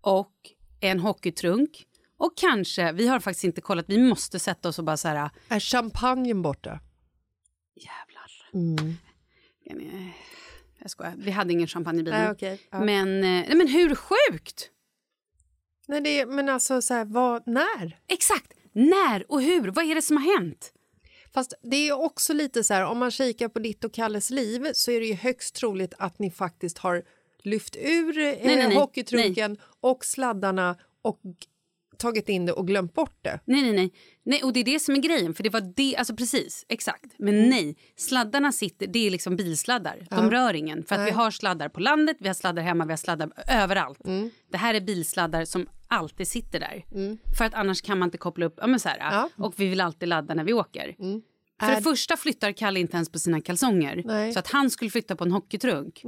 [0.00, 0.32] och
[0.80, 1.84] en hockeytrunk.
[2.18, 5.30] Och kanske, vi har faktiskt inte kollat, vi måste sätta oss och bara så här,
[5.48, 6.80] Är champagnen borta?
[7.76, 8.30] jävlar.
[8.54, 8.96] Mm.
[9.70, 10.10] Eh,
[10.78, 12.20] Jag skojar, vi hade ingen champagne i bilen.
[12.22, 12.60] Nej, okej.
[12.70, 12.80] Ja.
[12.80, 14.70] Men, eh, nej, men hur sjukt?
[15.88, 17.98] Nej, det, men alltså, så här, vad, när?
[18.08, 19.68] Exakt, när och hur?
[19.68, 20.72] Vad är det som har hänt?
[21.34, 24.68] Fast det är också lite så här, om man kikar på ditt och Kalles liv
[24.72, 27.02] så är det ju högst troligt att ni faktiskt har
[27.42, 28.74] lyft ur eh, nej, nej.
[28.74, 31.20] hockeytrunken och sladdarna och
[31.98, 33.40] tagit in det och glömt bort det.
[33.44, 34.42] Nej, nej, nej, nej.
[34.42, 35.34] Och det är det som är grejen.
[35.34, 37.04] För det var det, alltså precis, exakt.
[37.18, 37.48] Men Mm.
[37.50, 40.06] nej, sladdarna sitter, det är liksom bilsladdar.
[40.10, 40.84] De rör ingen.
[40.84, 44.06] För att vi har sladdar på landet, vi har sladdar hemma, vi har sladdar överallt.
[44.06, 44.30] Mm.
[44.50, 46.84] Det här är bilsladdar som alltid sitter där.
[47.38, 48.98] För att annars kan man inte koppla upp, ja men så här.
[48.98, 49.18] Ja.
[49.18, 49.30] Mm.
[49.36, 50.94] Och vi vill alltid ladda när vi åker.
[51.60, 54.02] För det första flyttar Kalle inte ens på sina kalsonger.
[54.04, 54.22] Nej.
[54.22, 54.32] Mm.
[54.32, 56.02] Så att han skulle flytta på en hockeytrunk.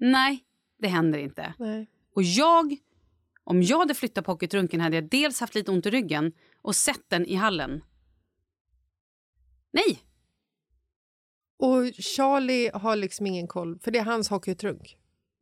[0.00, 0.44] Nej,
[0.78, 1.54] det händer inte.
[1.58, 1.86] Nej.
[2.14, 2.76] Och jag,
[3.44, 6.76] om jag hade flyttat på hockeytrunken hade jag dels haft lite ont i ryggen och
[6.76, 7.82] sett den i hallen.
[9.72, 10.02] Nej,
[11.58, 14.96] Och Charlie har liksom ingen koll, för det är hans hockeytrunk.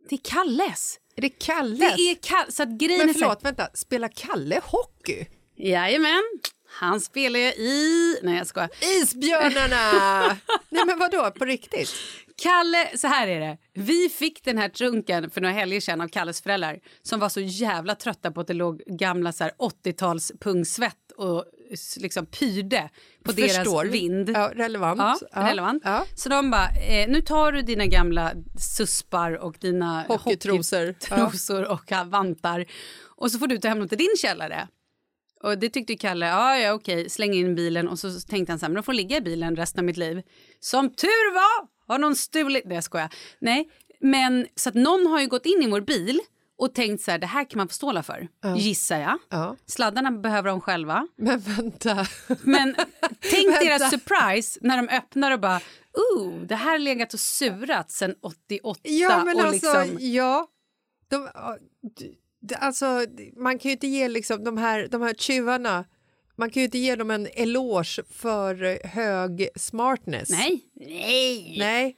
[0.08, 1.00] det är Kalles.
[1.16, 1.78] Är det Kalles?
[1.96, 2.52] Det är Kalle.
[2.52, 5.26] Så att grejen Men är förlåt, vänta, spelar Kalle hockey?
[5.56, 6.22] Jajamän,
[6.66, 8.16] han spelar ju i...
[8.22, 8.70] Nej, jag skojar.
[9.00, 10.26] Isbjörnarna!
[10.68, 11.90] Nej men vadå, på riktigt?
[12.42, 13.58] Kalle, så här är det.
[13.74, 17.40] Vi fick den här trunken för några helger sedan av Kalles föräldrar som var så
[17.40, 21.44] jävla trötta på att det låg gamla så här 80-tals pungsvett och
[21.96, 22.90] liksom pyrde
[23.24, 23.82] på Förstår.
[23.82, 24.30] deras vind.
[24.30, 25.22] Ja, relevant.
[25.32, 25.82] Ja, relevant.
[25.84, 26.04] Ja.
[26.14, 30.86] Så de bara, eh, nu tar du dina gamla suspar och dina Hockeytrosor.
[30.86, 32.66] hockeytrosor och vantar
[33.16, 34.68] och så får du ta hem dem till din källare.
[35.42, 38.64] Och det tyckte Kalle, ja, ja okej, släng in bilen och så tänkte han så
[38.66, 40.22] här, men de får ligga i bilen resten av mitt liv.
[40.60, 43.14] Som tur var har någon stulit, nej jag skojar.
[43.38, 46.20] Nej, men så att någon har ju gått in i vår bil
[46.58, 49.18] och tänkt så här, det här kan man få ståla för, gissar jag.
[49.28, 49.56] Ja.
[49.66, 51.06] Sladdarna behöver de själva.
[51.16, 52.06] Men vänta.
[52.42, 52.74] Men
[53.20, 53.64] tänk Vänta.
[53.64, 55.60] deras surprise när de öppnar och bara,
[55.92, 58.80] oh, det här har legat och surat sedan 88.
[58.82, 60.48] Ja, men och alltså, liksom, ja.
[61.08, 61.58] De, ja,
[62.58, 65.84] alltså, man kan ju inte ge liksom de här, de här tjuvarna,
[66.40, 70.30] man kan ju inte ge dem en eloge för hög smartness.
[70.30, 71.96] nej, nej, Nej,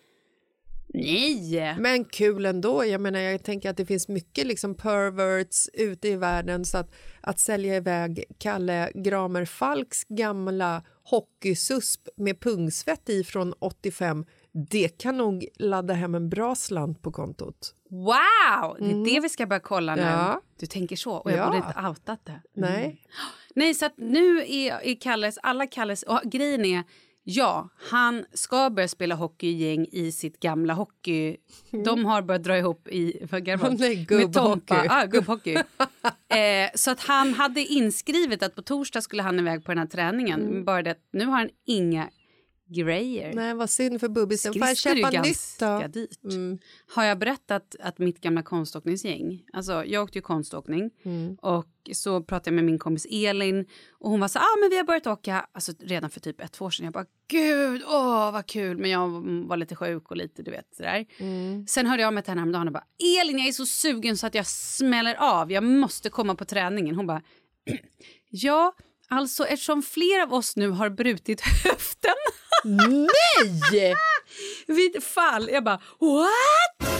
[1.50, 1.76] nej.
[1.78, 2.84] men kul ändå.
[2.84, 6.94] Jag menar, jag tänker att det finns mycket liksom perverts ute i världen så att,
[7.20, 14.24] att sälja iväg Kalle Gramer Falks gamla hockeysusp med pungsvett i från 85
[14.70, 17.74] det kan nog ladda hem en bra slant på kontot.
[17.90, 20.02] Wow, det är det vi ska börja kolla nu.
[20.02, 20.40] Ja.
[20.60, 21.46] Du tänker så, och jag Ja.
[21.46, 22.40] borde inte outat det.
[22.54, 23.00] Nej.
[23.54, 26.84] Nej, så att nu är, är Kalles, alla Kalles, och grejen är,
[27.24, 31.36] ja, han ska börja spela hockey i sitt gamla hockey.
[31.84, 33.76] De har börjat dra ihop i, vad garvar Mm.
[33.80, 34.32] Nej, Med gubbhockey.
[34.32, 34.86] Tompa.
[34.88, 35.54] Ah, gubbhockey.
[36.28, 39.86] eh, så att han hade inskrivet att på torsdag skulle han iväg på den här
[39.86, 40.40] träningen.
[40.40, 40.64] Mm.
[40.64, 42.08] Bara det nu har han inga
[42.72, 43.34] grejer.
[43.34, 44.52] Nej, vad synd för bubbisen.
[44.52, 45.82] Får jag köpa nytt då?
[45.88, 46.24] dyrt.
[46.24, 46.58] Mm.
[46.94, 49.42] Har jag berättat att mitt gamla konståkningsgäng...
[49.52, 51.34] Alltså, jag åkte ju konståkning Mm.
[51.34, 54.76] och så pratade jag med min kompis Elin och hon var så ah, men vi
[54.76, 56.84] har börjat åka alltså, redan för typ ett två år sedan.
[56.84, 58.78] Jag bara gud, åh vad kul.
[58.78, 59.08] Men jag
[59.48, 61.06] var lite sjuk och lite du vet sådär.
[61.18, 61.66] Mm.
[61.66, 62.84] Sen hörde jag av mig till henne häromdagen och bara
[63.20, 65.52] Elin jag är så sugen så att jag smäller av.
[65.52, 66.94] Jag måste komma på träningen.
[66.94, 67.22] Hon bara
[68.30, 68.74] ja,
[69.12, 72.14] alltså eftersom fler av oss nu har brutit höften
[72.64, 73.94] Nej!
[74.66, 75.48] vid fall.
[75.52, 76.92] Jag bara what?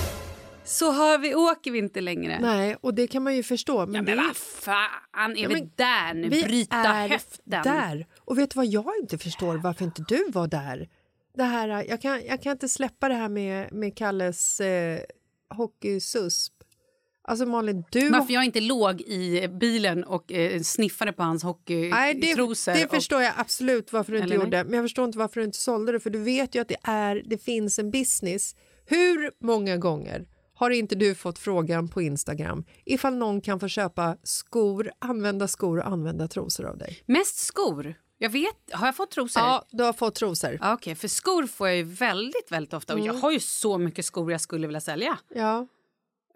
[0.65, 2.39] Så har vi, åker vi inte längre.
[2.41, 3.87] Nej, och det kan man ju förstå.
[3.87, 6.29] Men, Ja, det men är- vad fan, är Ja, vi där nu?
[6.29, 7.63] vi Bryta är höften.
[7.63, 8.07] där.
[8.19, 9.55] Och vet du vad jag inte förstår?
[9.57, 10.89] Varför inte du var där?
[11.37, 15.01] Det här, jag, kan, jag kan inte släppa det här med, med Kalles eh,
[15.55, 16.52] hockeysusp.
[17.25, 18.11] Alltså Malin, du...
[18.11, 22.73] Varför jag inte låg i bilen och eh, sniffade på hans Nej, det, hockeytrosor.
[22.73, 24.45] det och- förstår jag absolut varför du inte Eller nej?
[24.45, 24.65] gjorde.
[24.65, 26.01] Men jag förstår inte varför du inte sålde det.
[26.01, 28.55] För du vet ju att det, är, det finns en business.
[28.87, 34.17] Hur många gånger har inte du fått frågan på Instagram ifall någon kan få köpa
[34.23, 37.03] skor, använda skor och använda trosor av dig?
[37.07, 37.95] Mest skor.
[38.19, 39.43] Jag vet, har jag fått trosor?
[39.43, 40.59] Ja, du har fått trosor.
[40.61, 42.93] Ja, Okej, för skor får jag ju väldigt, väldigt ofta.
[42.93, 43.15] Och Mm.
[43.15, 45.19] jag har ju så mycket skor jag skulle vilja sälja.
[45.35, 45.67] Ja.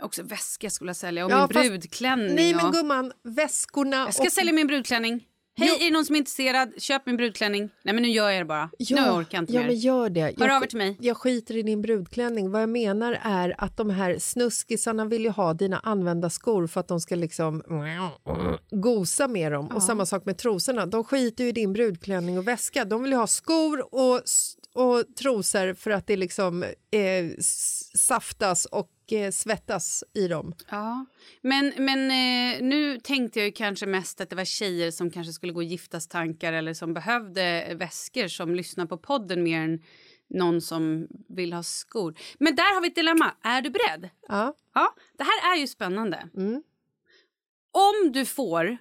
[0.03, 2.34] Också väskor skulle jag sälja och Ja, min fast- brudklänning.
[2.34, 2.72] Nej men och...
[2.72, 4.32] gumman, väskorna Jag ska och...
[4.32, 5.24] sälja min brudklänning.
[5.59, 6.72] Hej, är det någon som är intresserad?
[6.78, 7.70] Köp min brudklänning.
[7.82, 8.70] Nej men nu gör jag det bara.
[8.90, 9.66] nu orkar jag inte ja, mer.
[9.66, 10.20] men gör det.
[10.20, 10.97] Hör jag, av er till mig.
[11.01, 12.51] Jag skiter i din brudklänning.
[12.51, 16.80] Vad jag menar är att de här snuskisarna vill ju ha dina använda skor för
[16.80, 17.62] att de ska liksom
[18.70, 19.66] gosa med dem.
[19.66, 20.86] Och samma sak med trosorna.
[20.86, 22.84] De skiter ju i din brudklänning och väska.
[22.84, 24.20] De vill ju ha skor och,
[24.74, 27.36] och trosor för att det liksom eh,
[27.97, 30.55] saftas och eh, svettas i dem.
[30.70, 31.07] Ja,
[31.42, 35.32] men, men eh, nu tänkte jag ju kanske mest att det var tjejer som kanske
[35.32, 39.82] skulle gå giftas tankar eller som behövde väskor som lyssnar på podden mer än
[40.28, 42.18] någon som vill ha skor.
[42.38, 43.34] Men där har vi ett dilemma.
[43.42, 44.11] Är du beredd?
[44.28, 44.55] Ja.
[44.74, 46.28] Ja, det här är ju spännande.
[46.36, 46.62] Mm.
[47.72, 48.76] Om du får,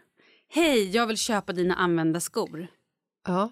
[0.48, 2.68] hej, jag vill köpa dina använda skor.
[3.26, 3.52] Ja.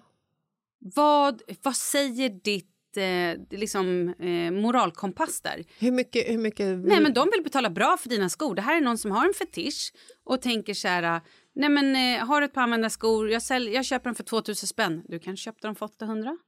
[0.78, 5.64] Vad, vad säger ditt eh, liksom, eh, moralkompass där?
[5.78, 6.28] Hur mycket...
[6.28, 8.54] Hur mycket Nej, men de vill betala bra för dina skor.
[8.54, 9.92] Det här är någon som har en fetisch
[10.24, 11.20] och tänker så här...
[11.54, 14.24] Nej, men eh, har du ett par använda skor, jag, sälj, jag köper dem för
[14.24, 15.02] 2000 spänn.
[15.08, 16.38] Du kan köpa dem för 800.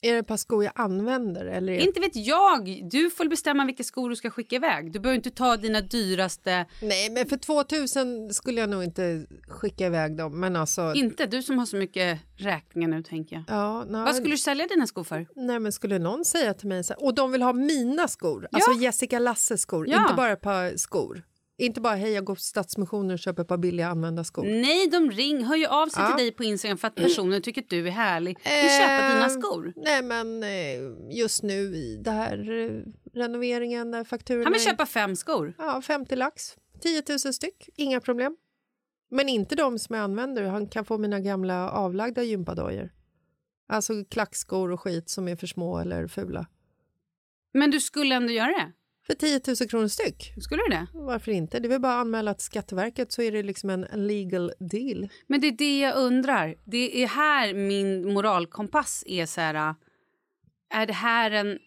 [0.00, 1.46] Är det ett par skor jag använder?
[1.46, 1.78] Eller är...
[1.78, 2.88] Inte vet jag.
[2.90, 4.92] Du får bestämma vilka skor du ska skicka iväg.
[4.92, 6.66] Du behöver inte ta dina dyraste...
[6.82, 10.40] Nej, men för 2000 skulle jag nog inte skicka iväg dem.
[10.40, 10.92] Men alltså...
[10.94, 13.44] Inte du som har så mycket räkningar nu, tänker jag.
[13.48, 15.26] Ja, nej, Vad skulle du sälja dina skor för?
[15.36, 18.48] nej, men skulle någon säga till mig så här, och de vill ha mina skor,
[18.52, 20.02] alltså Jessica Lasses skor, Ja.
[20.02, 21.22] inte bara ett par skor.
[21.60, 24.44] Inte bara hej jag går på Stadsmissionen och köper ett par billiga använda skor.
[24.44, 26.08] Nej, de ring, hör ju av sig Ja.
[26.16, 28.38] till dig på Instagram för att personen tycker att du är härlig.
[28.38, 29.72] Vill köpa dina Eh, skor.
[29.76, 32.82] Nej men eh, just nu i det här eh,
[33.18, 35.54] renoveringen där fakturorna Han vill köpa fem skor.
[35.58, 36.56] Ja, 50 lax.
[36.80, 38.36] 10 000 styck, inga problem.
[39.10, 40.42] Men inte de som jag använder.
[40.44, 42.90] Han kan få mina gamla avlagda gympadojor.
[43.68, 46.46] Alltså klackskor och skit som är för små eller fula.
[47.54, 48.72] Men du skulle ändå göra det?
[49.10, 50.32] För 10 000 kronor styck.
[50.40, 50.86] Skulle du det?
[50.94, 51.58] Varför inte?
[51.60, 55.08] Det är väl bara att anmäla till Skatteverket så är det liksom en legal deal.
[55.26, 56.54] Men det är det jag undrar.
[56.64, 59.54] Det är här min moralkompass är så här...
[59.54, 59.74] äh,
[60.70, 61.58] Är det här en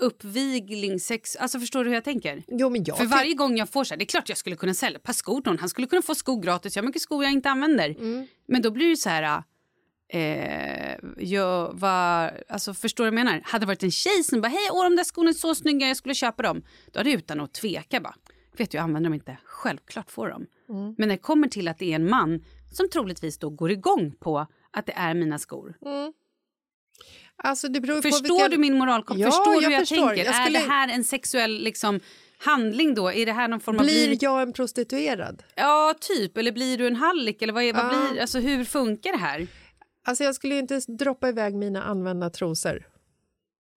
[0.00, 1.36] uppvigling, sex...
[1.36, 2.42] Alltså förstår du hur jag tänker?
[2.48, 4.56] Jo, men jag För varje gång jag får så här, det är klart jag skulle
[4.56, 5.58] kunna sälja ett par skor någon.
[5.58, 6.76] Han skulle kunna få skor gratis.
[6.76, 7.90] Jag har mycket skor jag inte använder.
[7.90, 8.26] Mm.
[8.46, 9.42] Men då blir det så här...
[10.10, 13.40] Eh, jag var, alltså förstår du vad jag menar?
[13.44, 15.88] Hade det varit en tjej som bara hej, åh, de där skorna är så snygga,
[15.88, 16.62] jag skulle köpa dem.
[16.92, 18.14] Då hade jag utan att tveka bara,
[18.56, 20.46] vet du jag använder dem inte, självklart får dem.
[20.68, 20.94] Mm.
[20.98, 24.12] Men när det kommer till att det är en man som troligtvis då går igång
[24.20, 25.74] på att det är mina skor.
[27.42, 28.48] Alltså, ju på Förstår vilka...
[28.48, 29.24] du min moralkompass?
[29.24, 30.06] Ja, förstår du jag hur jag förstår.
[30.08, 30.24] tänker?
[30.24, 32.00] Jag skulle- Är det här en sexuell liksom,
[32.38, 33.12] handling då?
[33.12, 33.82] Är det här någon form av...
[33.84, 35.42] Blir jag en prostituerad?
[35.54, 36.36] Ja, typ.
[36.36, 37.42] Eller blir du en hallick?
[37.42, 39.46] Eller vad, är, vad blir, alltså, hur funkar det här?
[40.08, 42.88] Alltså jag skulle inte droppa iväg mina använda trosor.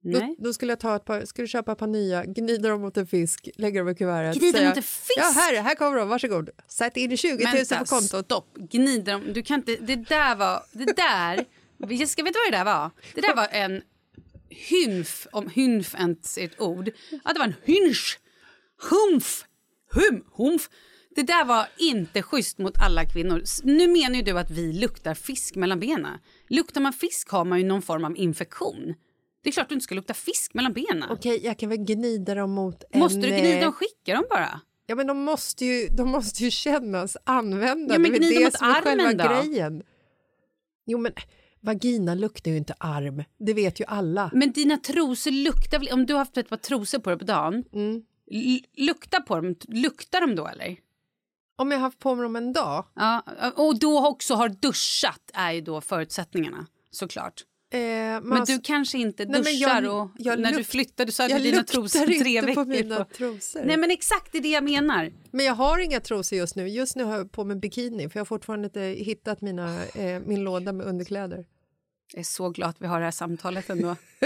[0.03, 0.35] Nej.
[0.37, 2.97] Då, då skulle jag ta ett par, skulle köpa ett par nya, gnida dem mot
[2.97, 4.41] en fisk, lägga dem i kuvertet.
[4.41, 5.17] Gnida säga, mot en fisk?
[5.17, 6.49] Ja, här, här kommer de, varsågod.
[6.67, 8.25] Sätt in 20 000 Vänta, på kontot.
[8.25, 8.57] stopp.
[8.57, 9.33] Gnider dem.
[9.33, 9.75] Du kan inte...
[9.75, 10.63] Det där var...
[10.71, 11.45] Det där...
[11.89, 12.91] Jessica, vet du vad det där var?
[13.15, 13.81] Det där var en
[14.49, 16.89] hynf, om hynf ens är ett ord.
[17.23, 18.19] Ja, det var en hynsch.
[18.89, 19.45] Humf.
[19.93, 20.23] Hum.
[20.33, 20.69] Humf.
[21.15, 23.43] Det där var inte schysst mot alla kvinnor.
[23.63, 26.17] Nu menar ju du att vi luktar fisk mellan benen.
[26.49, 28.93] Luktar man fisk har man ju någon form av infektion.
[29.43, 31.09] Det är klart du inte ska lukta fisk mellan benen.
[31.11, 32.99] Okej, jag kan väl gnida dem mot en...
[32.99, 34.61] Måste du eh, gnida och skicka dem bara?
[34.85, 37.93] Ja, men de måste ju, de måste ju kännas använda.
[37.93, 39.41] Ja, men det är det mot som är själva då?
[39.43, 39.83] grejen.
[40.85, 41.11] Jo, men
[41.61, 43.23] vagina luktar ju inte arm.
[43.39, 44.31] Det vet ju alla.
[44.33, 45.89] Men dina trosor luktar väl...
[45.91, 48.01] Om du har haft ett par trosor på dig på dagen, Mm.
[48.77, 49.55] lukta på dem.
[49.67, 50.77] Luktar de då eller?
[51.61, 52.85] Om jag har haft på mig dem en dag.
[52.95, 53.23] Ja,
[53.55, 57.43] och då också har duschat är ju då förutsättningarna såklart.
[57.73, 60.71] Eh, man Men du kanske inte Nej, men duschar jag- och jag när du lukt-
[60.71, 63.61] flyttade så hade jag du dina luktar trosor tre inte veckor på mina trosor.
[63.65, 65.11] Nej men exakt det är det jag menar.
[65.31, 66.67] Men jag har inga trosor just nu.
[66.69, 70.19] Just nu har jag på mig bikini för jag har fortfarande inte hittat mina, eh,
[70.25, 71.45] min låda med underkläder.
[72.13, 73.95] Jag är så glad att vi har det här samtalet ändå.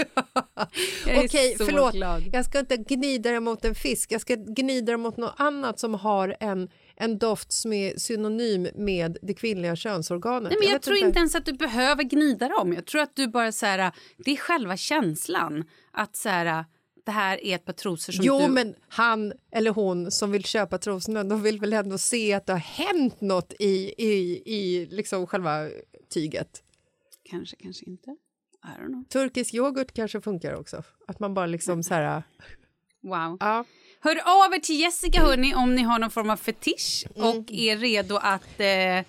[1.06, 1.94] Jag Okej, förlåt.
[1.94, 2.22] glad.
[2.32, 4.12] Jag ska inte gnida dig mot en fisk.
[4.12, 8.68] Jag ska gnida dig mot något annat som har en, en doft som är synonym
[8.74, 10.50] med det kvinnliga könsorganet.
[10.50, 12.72] Nej, men jag, vet tror inte ens att du behöver gnida dem.
[12.72, 16.64] Jag tror att du bara så här, det är själva känslan att så här,
[17.06, 18.48] det här är ett par trosor som Jo, du...
[18.48, 22.52] men han eller hon som vill köpa trosorna de vill väl ändå se att det
[22.52, 25.68] har hänt något i, i, i liksom själva
[26.14, 26.62] tyget.
[27.30, 28.16] Kanske, kanske inte.
[29.08, 30.82] Turkisk yoghurt kanske funkar också.
[31.06, 32.22] Att man bara liksom så här...
[33.02, 33.36] Wow.
[33.40, 33.64] Ja.
[34.00, 37.28] Hör av er till Jessica hörni, om ni har någon form av fetisch Mm.
[37.28, 39.04] och är redo att eh,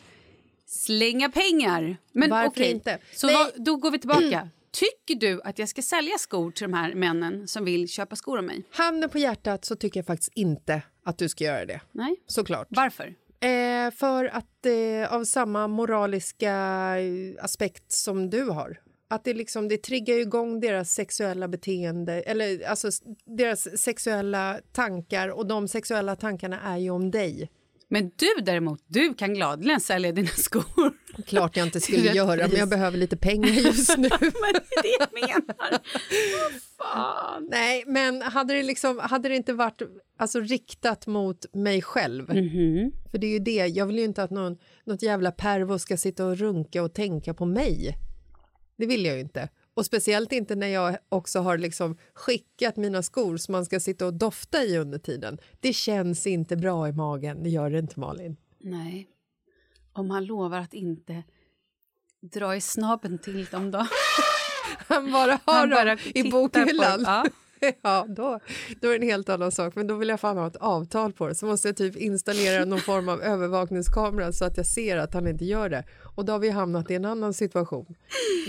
[0.65, 1.97] slänga pengar.
[2.11, 2.97] Men Varför okej, inte?
[3.15, 3.35] Så Nej.
[3.35, 4.49] vad, då går vi tillbaka.
[4.71, 8.37] Tycker du att jag ska sälja skor till de här männen som vill köpa skor
[8.37, 8.63] av mig?
[8.71, 11.81] Handen på hjärtat så tycker jag faktiskt inte att du ska göra det.
[11.91, 12.15] Nej.
[12.27, 12.67] Såklart.
[12.69, 13.15] Varför?
[13.39, 16.51] Eh, för att eh, av samma moraliska
[16.99, 18.79] eh, aspekt som du har.
[19.09, 22.89] Att det, liksom, det triggar igång deras sexuella beteende, eller alltså
[23.37, 27.49] deras sexuella tankar och de sexuella tankarna är ju om dig.
[27.89, 30.93] Men du däremot, du kan gladeligen sälja dina skor.
[31.25, 34.09] Klart jag inte skulle göra, men jag behöver lite pengar just nu.
[34.21, 35.79] Men det är det jag menar.
[36.77, 37.47] Fan.
[37.51, 39.81] Nej, men hade det, liksom, hade det inte varit
[40.17, 42.27] alltså, riktat mot mig själv...
[43.11, 45.97] För det är ju det, jag vill ju inte att någon, något jävla pervo ska
[45.97, 47.97] sitta och runka och tänka på mig.
[48.77, 49.49] Det vill jag ju inte.
[49.73, 54.05] Och speciellt inte när jag också har liksom skickat mina skor som man ska sitta
[54.05, 55.37] och dofta i under tiden.
[55.59, 58.37] Det känns inte bra i magen, det gör det inte Malin.
[58.59, 59.07] Nej.
[59.93, 61.23] Om han lovar att inte
[62.21, 63.87] dra i snabben till dem då.
[64.87, 67.03] Han bara har Han bara dem i bokhyllan.
[67.05, 67.25] ja.
[67.81, 68.39] Ja, då,
[68.81, 69.75] då är det en helt annan sak.
[69.75, 71.35] Men då vill jag fan ha ett avtal på det.
[71.35, 75.27] Så måste jag typ installera någon form av övervakningskamera så att jag ser att han
[75.27, 75.83] inte gör det.
[76.15, 77.95] Och då har vi hamnat i en annan situation.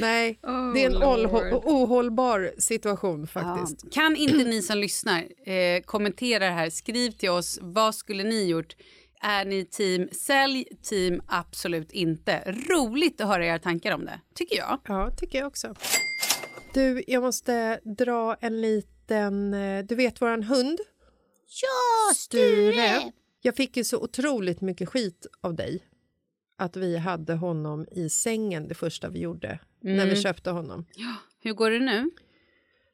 [0.00, 0.38] Nej,
[0.74, 3.80] det är en Oh, ohållbar situation faktiskt.
[3.84, 3.90] Ja.
[3.92, 6.70] Kan inte ni som lyssnar eh, kommentera det här?
[6.70, 7.58] Skriv till oss.
[7.62, 8.76] Vad skulle ni gjort?
[9.20, 12.54] Är ni team sälj, team absolut inte?
[12.70, 14.80] Roligt att höra era tankar om det, tycker jag.
[14.88, 15.74] Ja, tycker jag också.
[16.74, 18.97] Du, jag måste dra en liten...
[19.14, 20.78] eh, Du vet våran hund?
[21.62, 23.12] Ja, Sture!
[23.40, 25.84] Jag fick ju så otroligt mycket skit av dig
[26.56, 30.84] att vi hade honom i sängen det första vi gjorde när vi köpte honom.
[31.40, 32.10] Hur går det nu?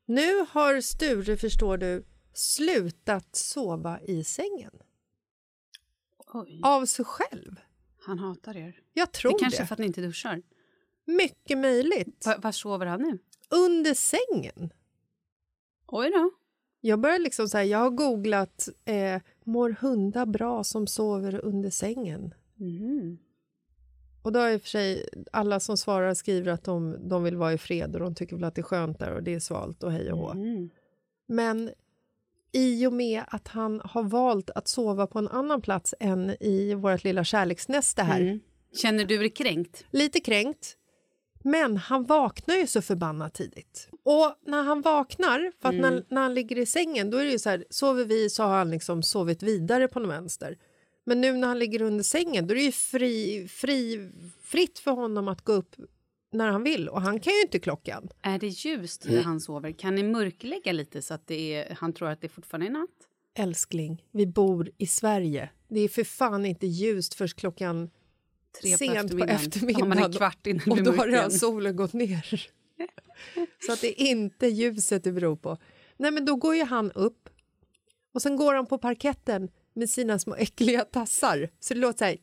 [0.07, 4.71] Nu har Sture, förstår du, slutat sova i sängen
[6.33, 7.57] Oj, av sig själv.
[8.07, 8.81] han hatar er.
[8.93, 9.41] Jag tror det det.
[9.41, 10.43] kanske är för att ni inte duschar.
[11.07, 12.27] Mycket möjligt.
[12.27, 13.19] Va- Var sover han nu?
[13.51, 14.73] Under sängen.
[15.97, 16.31] Oj då.
[16.81, 21.71] Jag börjar liksom så här, jag har googlat eh, mår hundar bra som sover under
[21.71, 22.35] sängen?
[22.55, 23.19] Mhm.
[24.23, 27.37] Och då har i och för sig alla som svarar skriver att de, de vill
[27.37, 29.41] vara i fred och de tycker väl att det är skönt där och det är
[29.41, 30.31] svalt och hej och hå.
[30.31, 30.71] Mm.
[31.27, 31.71] Men
[32.53, 36.75] i och med att han har valt att sova på en annan plats än i
[36.75, 38.41] vårt lilla kärleksnäste här, Mm.
[38.73, 39.85] Känner du dig kränkt?
[39.91, 40.77] lite kränkt.
[41.47, 43.89] Men han vaknar ju så förbannat tidigt.
[44.03, 47.31] Och när han vaknar, för att när, när han ligger i sängen, då är det
[47.31, 50.59] ju så här, sover vi så har han liksom sovit vidare på något vänster.
[51.07, 54.11] Men nu när han ligger under sängen, då är det ju fri, fri,
[54.43, 55.77] fritt för honom att gå upp
[56.33, 56.89] när han vill.
[56.89, 58.09] Och han kan ju inte klockan.
[58.23, 59.73] Är det ljust när han sover?
[59.73, 62.91] Kan ni mörklägga lite så att det är, han tror att det fortfarande är natt?
[63.35, 65.51] Älskling, vi bor i Sverige.
[65.69, 67.91] Det är för fan inte ljust först klockan
[68.61, 69.37] Tre på sent på eftermiddagen.
[69.37, 69.89] eftermiddagen.
[69.89, 72.49] Ja, man är kvart innan Och då har redan solen gått ner.
[73.67, 75.59] Så att det är inte ljuset det beror på.
[75.97, 77.29] Nej, men då går ju han upp
[78.15, 81.51] och sen går han på parketten med sina små äckliga tassar.
[81.61, 82.17] Så det låter så här...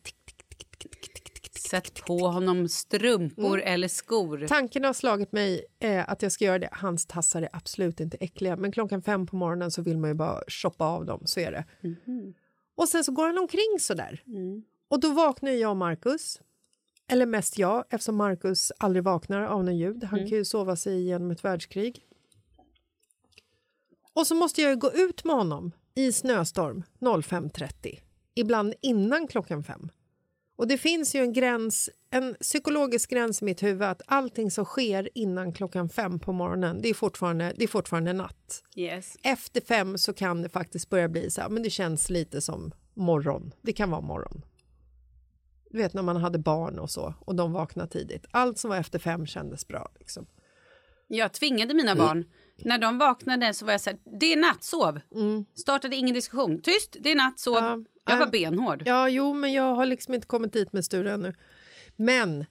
[1.69, 3.73] Sätt på honom strumpor Mm.
[3.73, 4.45] eller skor.
[4.47, 6.69] Tanken har slagit mig eh, att jag ska göra det.
[6.71, 10.13] Hans tassar är absolut inte äckliga, men klockan fem på morgonen så vill man ju
[10.13, 11.21] bara shoppa av dem.
[11.25, 11.65] Så är det.
[12.75, 14.23] Och sen så går han omkring så där.
[14.91, 16.41] Och då vaknar jag och Marcus.
[17.07, 20.03] Eller mest jag, eftersom Marcus aldrig vaknar av något ljud.
[20.03, 22.05] Han kan ju sova sig igenom ett världskrig.
[24.13, 27.99] Och så måste jag ju gå ut med honom i snöstorm 05.30.
[28.35, 29.91] Ibland innan klockan fem.
[30.55, 34.65] Och det finns ju en gräns, en psykologisk gräns i mitt huvud att allting som
[34.65, 38.63] sker innan klockan fem på morgonen, det är fortfarande, det är fortfarande natt.
[38.75, 39.17] Yes.
[39.23, 42.71] Efter fem så kan det faktiskt börja bli så här, men det känns lite som
[42.93, 43.51] morgon.
[43.61, 44.41] Det kan vara morgon.
[45.71, 48.25] Du vet när man hade barn och så och de vaknade tidigt.
[48.31, 49.91] Allt som var efter fem kändes bra.
[49.99, 50.25] Liksom.
[51.07, 52.25] Jag tvingade mina barn.
[52.57, 54.99] När de vaknade så var jag så här, det är natt, sov.
[55.55, 56.61] Startade ingen diskussion.
[56.61, 57.55] Tyst, det är natt, sov.
[57.55, 58.83] Ja, jag var äh, benhård.
[58.85, 61.33] Ja, jo, men jag har liksom inte kommit dit med Sture ännu.
[61.95, 62.45] Men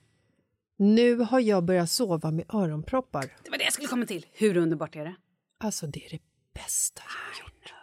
[0.77, 3.33] nu har jag börjat sova med öronproppar.
[3.43, 4.25] Det var det jag skulle komma till.
[4.31, 5.15] Hur underbart är det?
[5.59, 6.21] Alltså, det är det
[6.53, 7.73] bästa jag har gjort.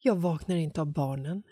[0.00, 1.42] Jag vaknar inte av barnen.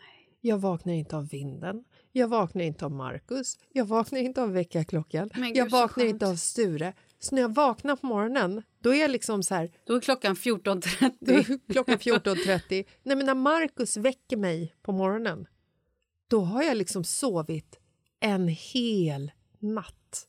[0.40, 1.84] Jag vaknar inte av vinden.
[2.16, 3.58] Jag vaknar inte av Markus.
[3.72, 5.30] Jag vaknar inte av väckarklockan.
[5.34, 6.92] Gud, Jag vaknar inte av Sture.
[7.18, 9.70] Så när jag vaknar på morgonen, då är jag liksom så här...
[9.84, 11.10] Då är klockan Då 14.30.
[11.20, 12.84] är klockan 14.30.
[13.02, 15.46] Nej, men när Markus väcker mig på morgonen,
[16.28, 17.78] då har jag liksom sovit
[18.20, 20.26] en hel natt.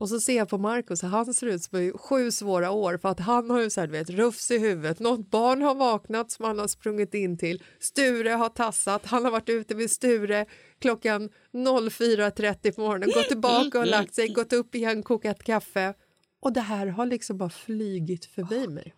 [0.00, 3.20] Och så ser jag på Markus han ser ut som sju svåra år för att
[3.20, 5.00] han har ju så här, du vet, rufs i huvudet.
[5.00, 7.62] Något barn har vaknat som han har sprungit in till.
[7.80, 9.06] Sture har tassat.
[9.06, 10.46] Han har varit ute med Sture
[10.78, 15.94] klockan 04.30 på morgonen, gått tillbaka och lagt sig, gått upp igen, kokat kaffe.
[16.40, 18.94] Och det här har liksom bara flygit förbi mig.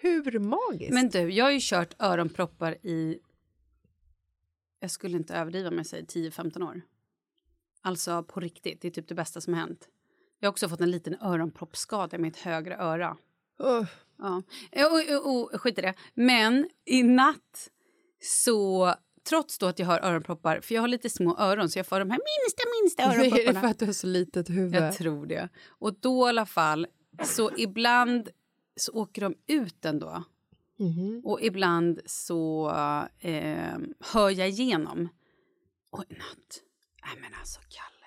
[0.00, 0.92] Hur magiskt?
[0.92, 3.18] Men du, jag har ju kört öronproppar i...
[4.80, 6.82] Jag skulle inte överdriva om jag säger 10-15 år.
[7.86, 9.88] Alltså på riktigt, det är typ det bästa som hänt.
[10.40, 13.16] Jag har också fått en liten öronproppsskada i mitt högra öra.
[13.58, 13.86] Ugh.
[14.18, 14.42] Ja.
[14.86, 15.94] Och, och, och, skit i det.
[16.14, 17.70] Men i natt
[18.22, 18.94] så...
[19.28, 21.98] Trots då att jag har öronproppar, för jag har lite små öron så jag får
[21.98, 23.60] de här minsta, minsta är det öronpropparna.
[23.60, 24.74] för att du har så litet huvud?
[24.74, 25.48] Jag tror det.
[25.68, 26.86] Och då i alla fall,
[27.24, 28.28] så ibland
[28.76, 30.24] så åker de ut ändå.
[30.78, 31.22] Mhm.
[31.24, 32.68] Och ibland så
[33.18, 35.08] eh, hör jag igenom.
[35.90, 36.62] Och i natt,
[37.06, 38.06] nej men alltså Kalle.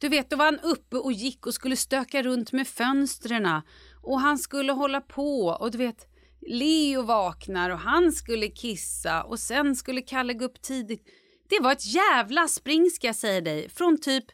[0.00, 3.62] Du vet, då var han uppe och gick och skulle stöka runt med fönstren.
[4.02, 5.46] Och han skulle hålla på.
[5.46, 6.06] Och du vet,
[6.40, 9.22] Leo vaknar och han skulle kissa.
[9.22, 11.06] Och sen skulle Kalle gå upp tidigt.
[11.48, 13.68] Det var ett jävla spring ska jag säga dig.
[13.68, 14.24] Från typ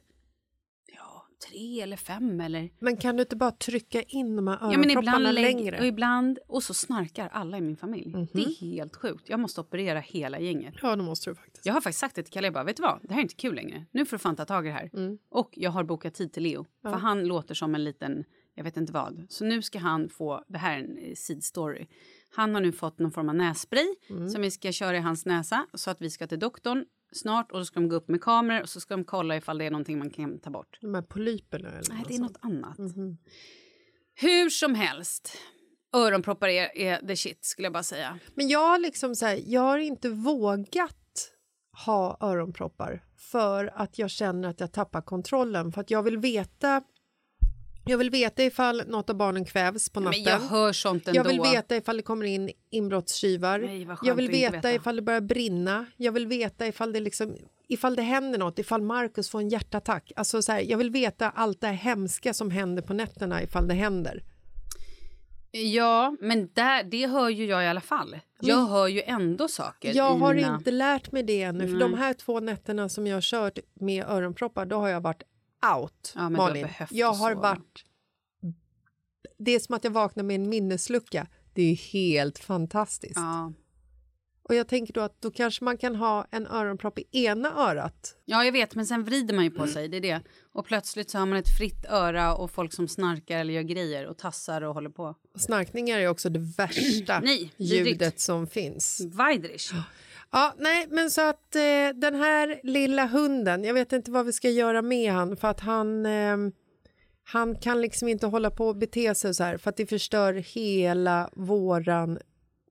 [1.51, 2.70] tre eller fem eller...
[2.78, 5.78] Men kan du inte bara trycka in de här Ja, öronpropparna ibland lägg- längre?
[5.80, 6.39] Och ibland...
[6.49, 8.12] Och så snarkar alla i min familj.
[8.16, 8.28] Mhm.
[8.32, 9.28] Det är helt sjukt.
[9.28, 10.74] Jag måste operera hela gänget.
[10.82, 11.66] Ja, det måste du faktiskt.
[11.66, 12.99] Jag har faktiskt sagt det till Kalle, jag bara, vet du vad?
[13.03, 13.84] Det här är inte kul längre.
[13.91, 14.91] Nu får du fan ta tag i det här.
[14.95, 15.18] Mm.
[15.30, 16.66] Och jag har bokat tid till Leo.
[16.82, 18.24] För han låter som en liten,
[18.55, 19.26] jag vet inte vad.
[19.28, 21.87] Så nu ska han få, det här är en eh, seed story.
[22.30, 24.28] Han har nu fått någon form av nässpray Mm.
[24.28, 25.66] som vi ska köra i hans näsa.
[25.74, 26.84] Så att vi ska till doktorn
[27.16, 29.58] snart och då ska de gå upp med kameror och så ska de kolla ifall
[29.58, 30.78] det är någonting man kan ta bort.
[30.80, 32.78] De här polyperna eller Nej, det är något annat.
[32.78, 33.18] Mhm.
[34.14, 35.38] Hur som helst.
[35.92, 38.18] Öronproppar är, är the shit skulle jag bara säga.
[38.34, 41.32] Men jag har liksom så här, jag har inte vågat
[41.84, 45.72] ha öronproppar för att jag känner att jag tappar kontrollen.
[45.72, 46.82] För att jag vill veta
[47.87, 50.22] jag vill veta ifall något av barnen kvävs på natten.
[50.24, 51.18] Men jag hör sånt ändå.
[51.18, 53.59] Jag vill veta ifall det kommer in inbrottstjuvar.
[53.59, 54.72] Nej, jag vill veta, veta.
[54.72, 55.87] ifall det börjar brinna.
[55.97, 57.37] Jag vill veta ifall det, liksom,
[57.68, 60.12] ifall det händer något, ifall Markus får en hjärtattack.
[60.16, 63.74] Alltså så här, jag vill veta allt det hemska som händer på nätterna ifall det
[63.74, 64.22] händer.
[65.51, 68.16] Ja, men där, det hör ju jag i alla fall.
[68.41, 69.95] Jag hör ju ändå saker.
[69.95, 70.55] Jag har mina...
[70.57, 71.66] inte lärt mig det ännu.
[71.66, 71.80] För Nej.
[71.80, 75.22] de här två nätterna som jag har kört med öronproppar, då har jag varit
[75.76, 76.68] out, Ja, Malin.
[76.90, 77.40] Jag har sova.
[77.40, 77.84] varit...
[79.38, 81.26] Det är som att jag vaknar med en minneslucka.
[81.54, 83.16] Det är helt fantastiskt.
[83.16, 83.52] Ja.
[84.48, 88.16] Och jag tänker då att då kanske man kan ha en öronpropp i ena örat.
[88.24, 89.88] ja, jag vet, men sen vrider man ju på sig.
[89.88, 90.22] Det är det.
[90.52, 94.07] Och plötsligt så har man ett fritt öra och folk som snarkar eller gör grejer
[94.07, 95.14] och tassar och håller på.
[95.38, 99.00] Snarkningar är också det värsta Nej, ljudet som finns.
[99.14, 99.72] Weidrich.
[100.33, 104.33] Ja, nej, men så att eh, den här lilla hunden, jag vet inte vad vi
[104.33, 106.37] ska göra med han för att han, eh,
[107.24, 110.35] han kan liksom inte hålla på och bete sig så här för att det förstör
[110.35, 112.18] hela våran,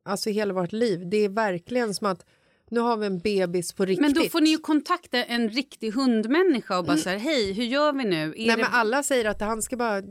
[0.03, 1.10] alltså hela vårt liv.
[1.10, 2.26] Det är verkligen som att
[2.70, 4.01] nu har vi en bebis på riktigt.
[4.01, 7.64] Men då får ni ju kontakta en riktig hundmänniska och bara så här, hej, hur
[7.64, 8.24] gör vi nu?
[8.24, 8.58] Är nej, det...
[8.58, 10.01] men alla säger att han ska bara,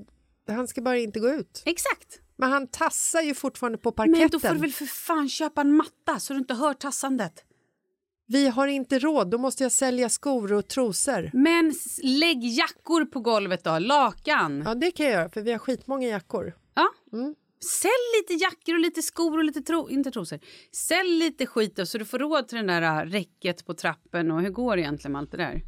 [0.48, 1.62] han ska bara inte gå ut.
[1.64, 2.20] Exakt.
[2.36, 4.20] Men han tassar ju fortfarande på parketten.
[4.20, 7.44] Men då får du väl för fan köpa en matta så du inte hör tassandet.
[8.26, 11.30] Vi har inte råd, då måste jag sälja skor och trosor.
[11.32, 14.62] Men lägg jackor på golvet då, lakan.
[14.66, 16.56] Ja, det kan jag göra, för vi har skitmånga jackor.
[16.74, 16.88] Ja.
[17.12, 17.34] Mm.
[17.80, 20.38] Sälj lite jackor och lite skor och lite tro, inte trosor.
[20.72, 24.30] Sälj lite skit då, så du får råd till den där äh, räcket på trappen
[24.30, 25.62] och hur går det egentligen med allt det där?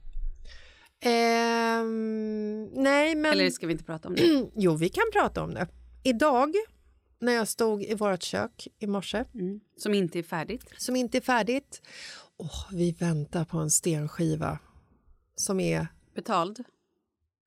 [1.00, 3.32] Ehm, nej, men...
[3.32, 4.46] Eller ska vi inte prata om det?
[4.56, 5.68] Jo, vi kan prata om det.
[6.07, 6.54] Idag,
[7.18, 9.24] när jag stod i vårt kök i morse,
[9.76, 10.64] Som inte är färdigt.
[10.76, 11.82] som inte är färdigt.
[12.36, 14.59] Åh, vi väntar på en stenskiva
[15.34, 16.64] som är Betald?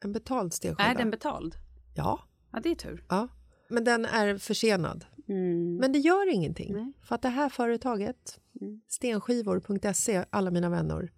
[0.03, 0.89] en betald stenskiva.
[0.89, 1.55] Är den betald?
[1.95, 2.19] Ja,
[2.51, 3.03] Ja, det är tur.
[3.09, 3.27] ja.
[3.69, 5.05] Men den är försenad.
[5.27, 5.75] Mm.
[5.75, 6.73] Men det gör ingenting.
[6.73, 6.93] Nej.
[7.01, 8.81] För att det här företaget, Mm.
[8.87, 11.11] stenskivor.se, alla mina vänner.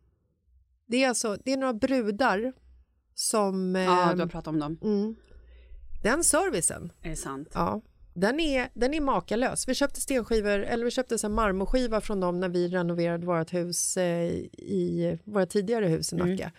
[0.85, 2.53] Det är alltså det är några brudar
[3.13, 3.75] som...
[3.75, 4.77] Ja, eh, du har pratat om dem.
[4.83, 5.15] mm,
[6.01, 7.47] den servicen, Är det sant?
[7.53, 7.81] ja,
[8.13, 9.67] den är, den är makalös.
[9.67, 13.97] Vi köpte stenskivor, eller vi köpte en marmorskiva från dem när vi renoverade vårt hus
[13.97, 16.51] eh, i våra tidigare hus i Nacka.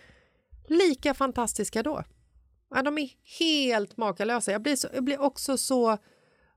[0.67, 2.03] Lika fantastiska då.
[2.75, 4.51] Ja, de är helt makalösa.
[4.51, 5.97] Jag blir, så, jag blir också så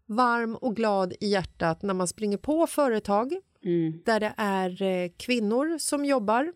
[0.06, 3.32] varm och glad i hjärtat när man springer på företag
[3.64, 4.02] Mm.
[4.04, 6.52] där det är eh, kvinnor som jobbar.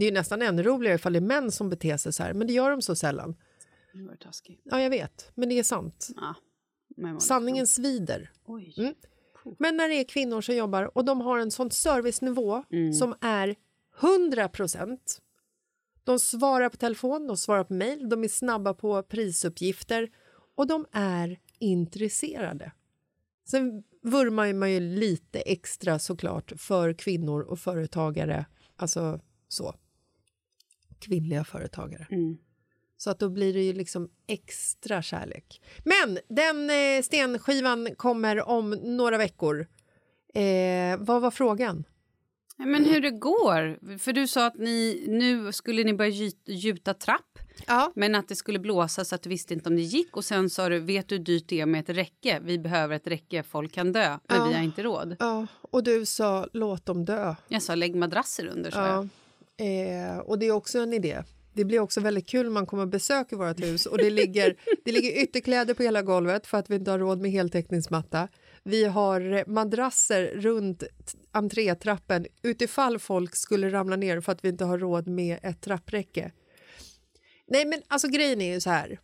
[0.00, 2.46] Det är nästan ännu roligare ifall det är män som beter sig så här, men
[2.46, 3.36] det gör de så sällan.
[3.94, 4.60] Nu var det taskigt.
[4.64, 6.08] Ja, jag vet, men det är sant.
[6.16, 6.34] Ja.
[7.20, 8.30] Sanningen svider.
[8.44, 8.74] Oj.
[8.78, 8.94] Mm.
[9.58, 12.64] Men när det är kvinnor som jobbar och de har en sån servicenivå
[13.00, 13.56] som är
[14.00, 15.20] 100 procent.
[16.04, 20.10] De svarar på telefon, de svarar på mejl, de är snabba på prisuppgifter
[20.54, 22.72] och de är intresserade.
[23.44, 29.74] Sen vurmar man ju lite extra såklart för kvinnor och företagare, alltså så.
[30.98, 32.06] Kvinnliga företagare.
[32.10, 32.38] Mm.
[33.04, 35.60] Så att då blir det ju liksom extra kärlek.
[35.84, 39.66] Men den eh, stenskivan kommer om några veckor.
[40.34, 41.84] Eh, vad var frågan?
[42.56, 43.98] Men hur det går?
[43.98, 47.92] För du sa att ni, nu skulle ni börja gjuta, trapp Ja.
[47.94, 50.16] men att det skulle blåsa så att du visste inte om det gick.
[50.16, 52.40] Och sen sa du, vet du hur dyrt det är med ett räcke?
[52.42, 54.46] Vi behöver ett räcke, folk kan dö, men Ja.
[54.48, 55.16] vi har inte råd.
[55.18, 55.46] ja.
[55.60, 57.34] Och du sa låt dem dö.
[57.48, 59.08] Jag sa, lägg madrasser under, sa jag.
[59.56, 59.64] Ja.
[59.64, 61.22] Eh, och det är också en idé.
[61.54, 64.56] Det blir också väldigt kul när man kommer och besöker vårt hus och det ligger,
[64.84, 68.28] det ligger ytterkläder på hela golvet för att vi inte har råd med heltäckningsmatta.
[68.62, 70.82] Vi har eh, madrasser runt
[71.32, 76.32] entrétrappen utifall folk skulle ramla ner för att vi inte har råd med ett trappräcke.
[77.46, 79.00] Nej, men alltså grejen är ju så här.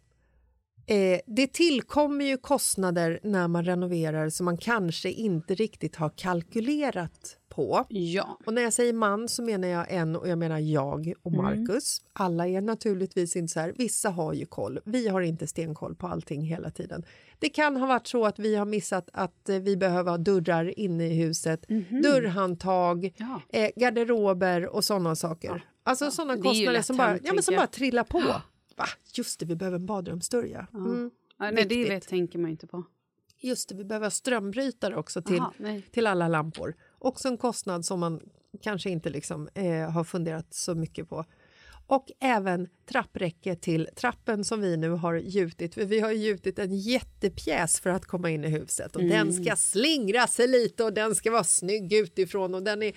[0.87, 7.37] Eh, det tillkommer ju kostnader när man renoverar som man kanske inte riktigt har kalkylerat
[7.49, 7.85] på.
[7.89, 8.39] Ja.
[8.47, 11.45] Och när jag säger man så menar jag en och jag menar jag och Mm.
[11.45, 12.03] Marcus.
[12.13, 13.75] Alla är naturligtvis inte så här.
[13.77, 14.79] Vissa har ju koll.
[14.85, 17.05] Vi har inte stenkoll på allting hela tiden.
[17.39, 20.79] Det kan ha varit så att vi har missat att eh, vi behöver ha dörrar
[20.79, 21.65] inne i huset,
[22.03, 23.13] dörrhandtag, Mhm.
[23.51, 23.59] Ja.
[23.59, 25.65] eh, garderober och sådana saker.
[25.83, 28.23] Alltså sådana Det är ju kostnader som bara, ja, men som bara trillar på.
[28.77, 28.87] Va?
[29.15, 30.67] Just det, vi behöver en badrumsdörr ja.
[30.75, 31.11] Mm.
[31.39, 32.85] Ja, nej, det vet, tänker man inte på.
[33.39, 35.53] Just det, vi behöver strömbrytare också till, Aha,
[35.93, 36.75] till alla lampor.
[36.99, 38.21] Också en kostnad som man
[38.63, 41.25] kanske inte liksom, eh, har funderat så mycket på.
[41.87, 45.75] Och även trappräcke till trappen som vi nu har gjutit.
[45.75, 48.97] För vi har gjutit en jättepjäs för att komma in i huset.
[48.97, 52.55] Och Den ska slingra sig lite och den ska vara snygg utifrån.
[52.55, 52.93] Och Den är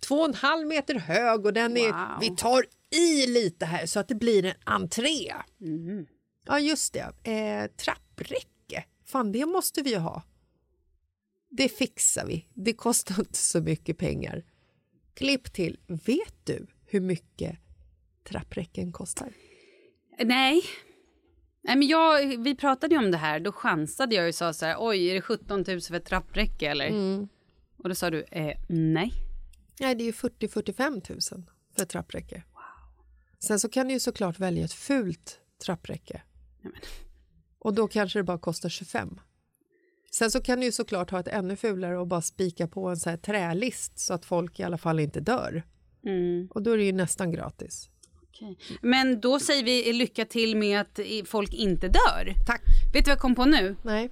[0.00, 2.20] två och en halv meter hög och den är, Wow.
[2.20, 2.64] vi tar
[2.94, 5.32] i lite här så att det blir en entré.
[6.46, 7.30] Ja, just det.
[7.30, 8.84] Eh, trappräcke.
[9.04, 10.22] Fan, det måste vi ju ha.
[11.50, 12.46] Det fixar vi.
[12.54, 14.44] Det kostar inte så mycket pengar.
[15.14, 15.78] Klipp till.
[15.86, 17.58] Vet du hur mycket
[18.28, 19.32] trappräcken kostar?
[20.18, 20.62] Nej.
[21.62, 24.66] Nej men jag, vi pratade ju om det här, då chansade jag och sa så
[24.66, 26.90] här, oj är det 17 000 för ett trappräcke eller?
[27.76, 29.12] Och då sa du, eh, nej.
[29.80, 31.44] Nej, det är ju 40-45 000
[31.76, 32.42] för ett trappräcke.
[33.44, 36.22] Sen så kan du ju såklart välja ett fult trappräcke.
[37.58, 39.20] Och då kanske det bara kostar 25.
[40.10, 42.96] Sen så kan du ju såklart ha ett ännu fulare och bara spika på en
[42.96, 45.62] så här trälist så att folk i alla fall inte dör.
[46.06, 46.48] Mm.
[46.50, 47.90] Och då är det ju nästan gratis.
[48.22, 48.58] Okej.
[48.82, 52.34] Men då säger vi lycka till med att folk inte dör.
[52.46, 52.62] Tack.
[52.94, 53.76] Vet du vad jag kom på nu?
[53.82, 54.10] Nej.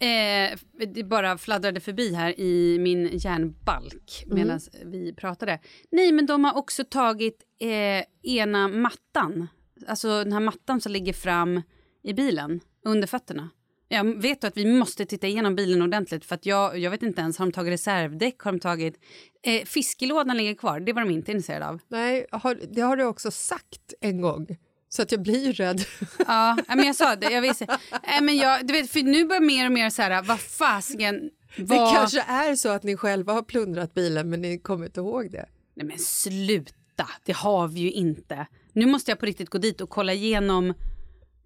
[0.00, 0.58] Eh,
[0.94, 5.58] det bara fladdrade förbi här i min järnbalk medan vi pratade.
[5.90, 9.48] Nej, men de har också tagit eh, ena mattan.
[9.86, 11.62] Alltså den här mattan som ligger fram
[12.02, 13.50] i bilen, under fötterna.
[13.88, 17.20] Jag vet att vi måste titta igenom bilen ordentligt för att jag, jag vet inte
[17.20, 18.40] ens, har de tagit reservdäck?
[18.40, 19.00] Har de tagit...
[19.42, 21.80] Eh, fiskelådan ligger kvar, det var de inte intresserade av.
[21.88, 24.56] Nej, har, det har du också sagt en gång.
[24.88, 25.84] Så att jag blir ju rädd.
[26.26, 27.30] Ja, men jag sa det.
[27.30, 27.78] Jag visste.
[28.06, 31.30] Nej, men jag, du vet, för nu börjar mer och mer så här, vad fasiken...
[31.56, 31.96] Det Vad...
[31.96, 35.46] kanske är så att ni själva har plundrat bilen men ni kommer inte ihåg det.
[35.74, 38.46] Nej men sluta, det har vi ju inte.
[38.72, 40.74] Nu måste jag på riktigt gå dit och kolla igenom.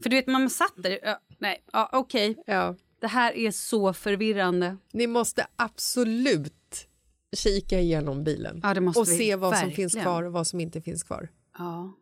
[0.02, 0.98] För du vet, man satt där.
[1.02, 2.42] Ja, nej, ja, okej.
[2.46, 2.76] Ja.
[3.00, 4.76] Det här är så förvirrande.
[4.92, 6.88] Ni måste absolut
[7.36, 9.90] kika igenom bilen Ja, det och se vad som verkligen.
[9.90, 11.28] finns kvar och vad som inte finns kvar.
[11.58, 11.92] Ja,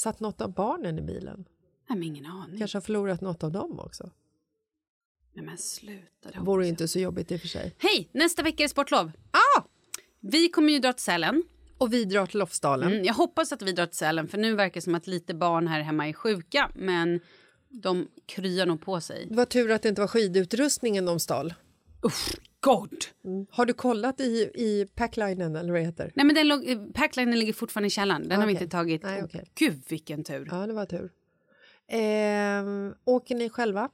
[0.00, 1.44] Satt något av barnen i bilen?
[1.88, 2.58] nej, men ingen aning.
[2.58, 4.10] Kanske har förlorat något av dem också.
[5.32, 6.30] Nej men sluta.
[6.30, 7.74] Det vore inte så jobbigt i och för sig.
[7.78, 9.12] Hej, nästa vecka är det sportlov.
[9.30, 9.62] Ah!
[10.20, 11.42] Vi kommer ju dra till Sälen
[11.78, 12.92] Och vi drar till Lofsdalen.
[12.92, 15.34] Mm, jag hoppas att vi drar till Sälen för nu verkar det som att lite
[15.34, 17.20] barn här hemma är sjuka men
[17.68, 19.26] de kryar nog på sig.
[19.28, 21.54] Det var tur att det inte var skidutrustningen de stal.
[22.06, 23.04] Usch, god!
[23.50, 26.12] Har du kollat i, i packlinen eller vad det heter?
[26.14, 28.28] Nej men den låg, eh, packlinen ligger fortfarande i källaren.
[28.28, 29.02] Den har vi inte tagit.
[29.02, 29.50] Nej, okej.
[29.54, 30.48] Gud vilken tur.
[30.50, 31.12] Ja, det var tur.
[31.88, 33.90] Ehm, åker ni själva?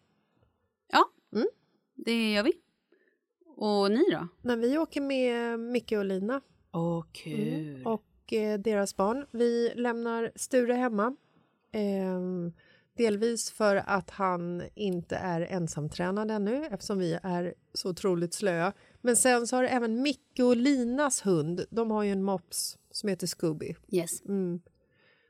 [0.93, 1.49] Ja, Mm.
[1.95, 2.53] det gör vi.
[3.57, 4.29] Och ni då?
[4.43, 6.41] Men vi åker med Micke och Lina
[6.73, 7.83] Åh, kul.
[7.87, 9.27] och eh, deras barn.
[9.31, 11.17] Vi lämnar Sture hemma.
[11.73, 12.53] Ehm,
[12.97, 18.73] delvis för att han inte är ensamtränad ännu eftersom vi är så otroligt slöa.
[19.01, 23.09] Men sen så har även Micke och Linas hund, de har ju en mops som
[23.09, 23.75] heter Scooby.
[23.89, 24.25] Yes.
[24.25, 24.61] Mm.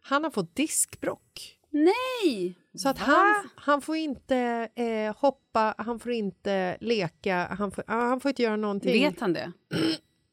[0.01, 1.59] Han har fått diskbrock.
[1.71, 2.55] Nej!
[2.75, 8.21] Så att han, han får inte eh, hoppa, han får inte leka, han får, han
[8.21, 8.93] får inte göra någonting.
[8.93, 9.53] Vet han det?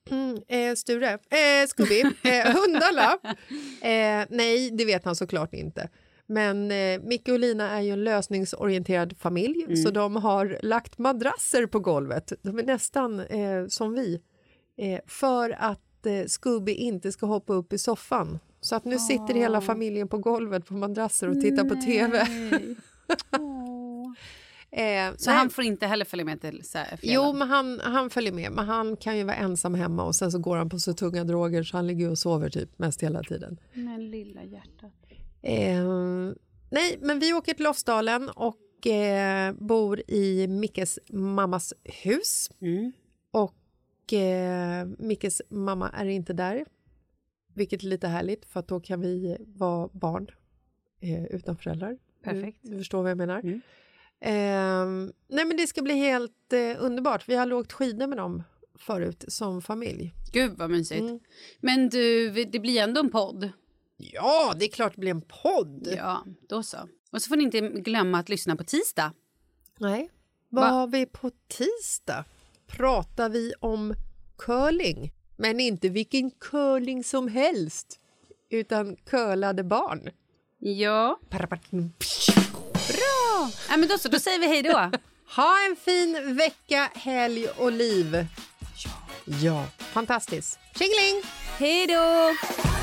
[0.09, 3.17] Mm, eh, Sture, eh, Scooby, eh, hundarna.
[3.81, 5.89] Eh, nej, det vet han såklart inte.
[6.33, 11.65] Men eh, Micke och Lina är ju en lösningsorienterad familj så de har lagt madrasser
[11.65, 12.33] på golvet.
[12.41, 14.21] De är nästan eh, som vi.
[14.77, 18.39] Eh, för att eh, Scooby inte ska hoppa upp i soffan.
[18.61, 22.27] Så att nu sitter hela familjen på golvet på madrasser och tittar på tv.
[24.75, 25.37] Eh, Så nej.
[25.37, 26.97] han får inte heller följa med till fjällen?
[27.01, 28.51] Jo, men han, han följer med.
[28.51, 31.23] Men han kan ju vara ensam hemma och sen så går han på så tunga
[31.23, 33.57] droger så han ligger och sover typ mest hela tiden.
[33.73, 34.91] Men lilla hjärtat.
[35.43, 35.83] Eh,
[36.71, 42.51] nej, men vi åker till Lofsdalen och eh, bor i Mickes mammas hus.
[42.61, 42.91] Mm.
[43.31, 46.65] Och eh, Mickes mamma är inte där,
[47.53, 50.27] vilket är lite härligt för att då kan vi vara barn
[50.99, 51.97] eh, utan föräldrar.
[52.23, 52.59] Perfekt.
[52.61, 53.39] Du, du förstår vad jag menar.
[53.39, 53.61] Mm.
[54.19, 57.29] Eh, nej, men det ska bli helt eh, underbart.
[57.29, 58.43] Vi har åkt skidor med dem
[58.79, 60.13] förut som familj.
[60.33, 61.01] Gud vad mysigt.
[61.01, 61.19] Mm.
[61.59, 63.49] Men du, det blir ändå en podd.
[64.13, 65.87] Ja, det är klart det blir en podd.
[65.97, 66.77] Ja, då så.
[67.11, 69.13] Och så får ni inte glömma att lyssna på tisdag.
[69.79, 70.09] Nej.
[70.49, 70.69] Vad Va?
[70.69, 72.25] har vi på tisdag?
[72.67, 73.95] Pratar vi om
[74.37, 75.11] curling.
[75.37, 77.99] Men inte vilken curling som helst,
[78.49, 80.09] utan curlade barn.
[80.59, 81.19] Ja.
[82.73, 83.51] Bra!
[83.69, 84.91] ja men då så, då säger vi hej då.
[85.35, 88.25] Ha en fin vecka, helg och liv.
[89.25, 90.59] Ja, fantastiskt.
[90.75, 91.23] Tjingeling!
[91.57, 92.82] hej då!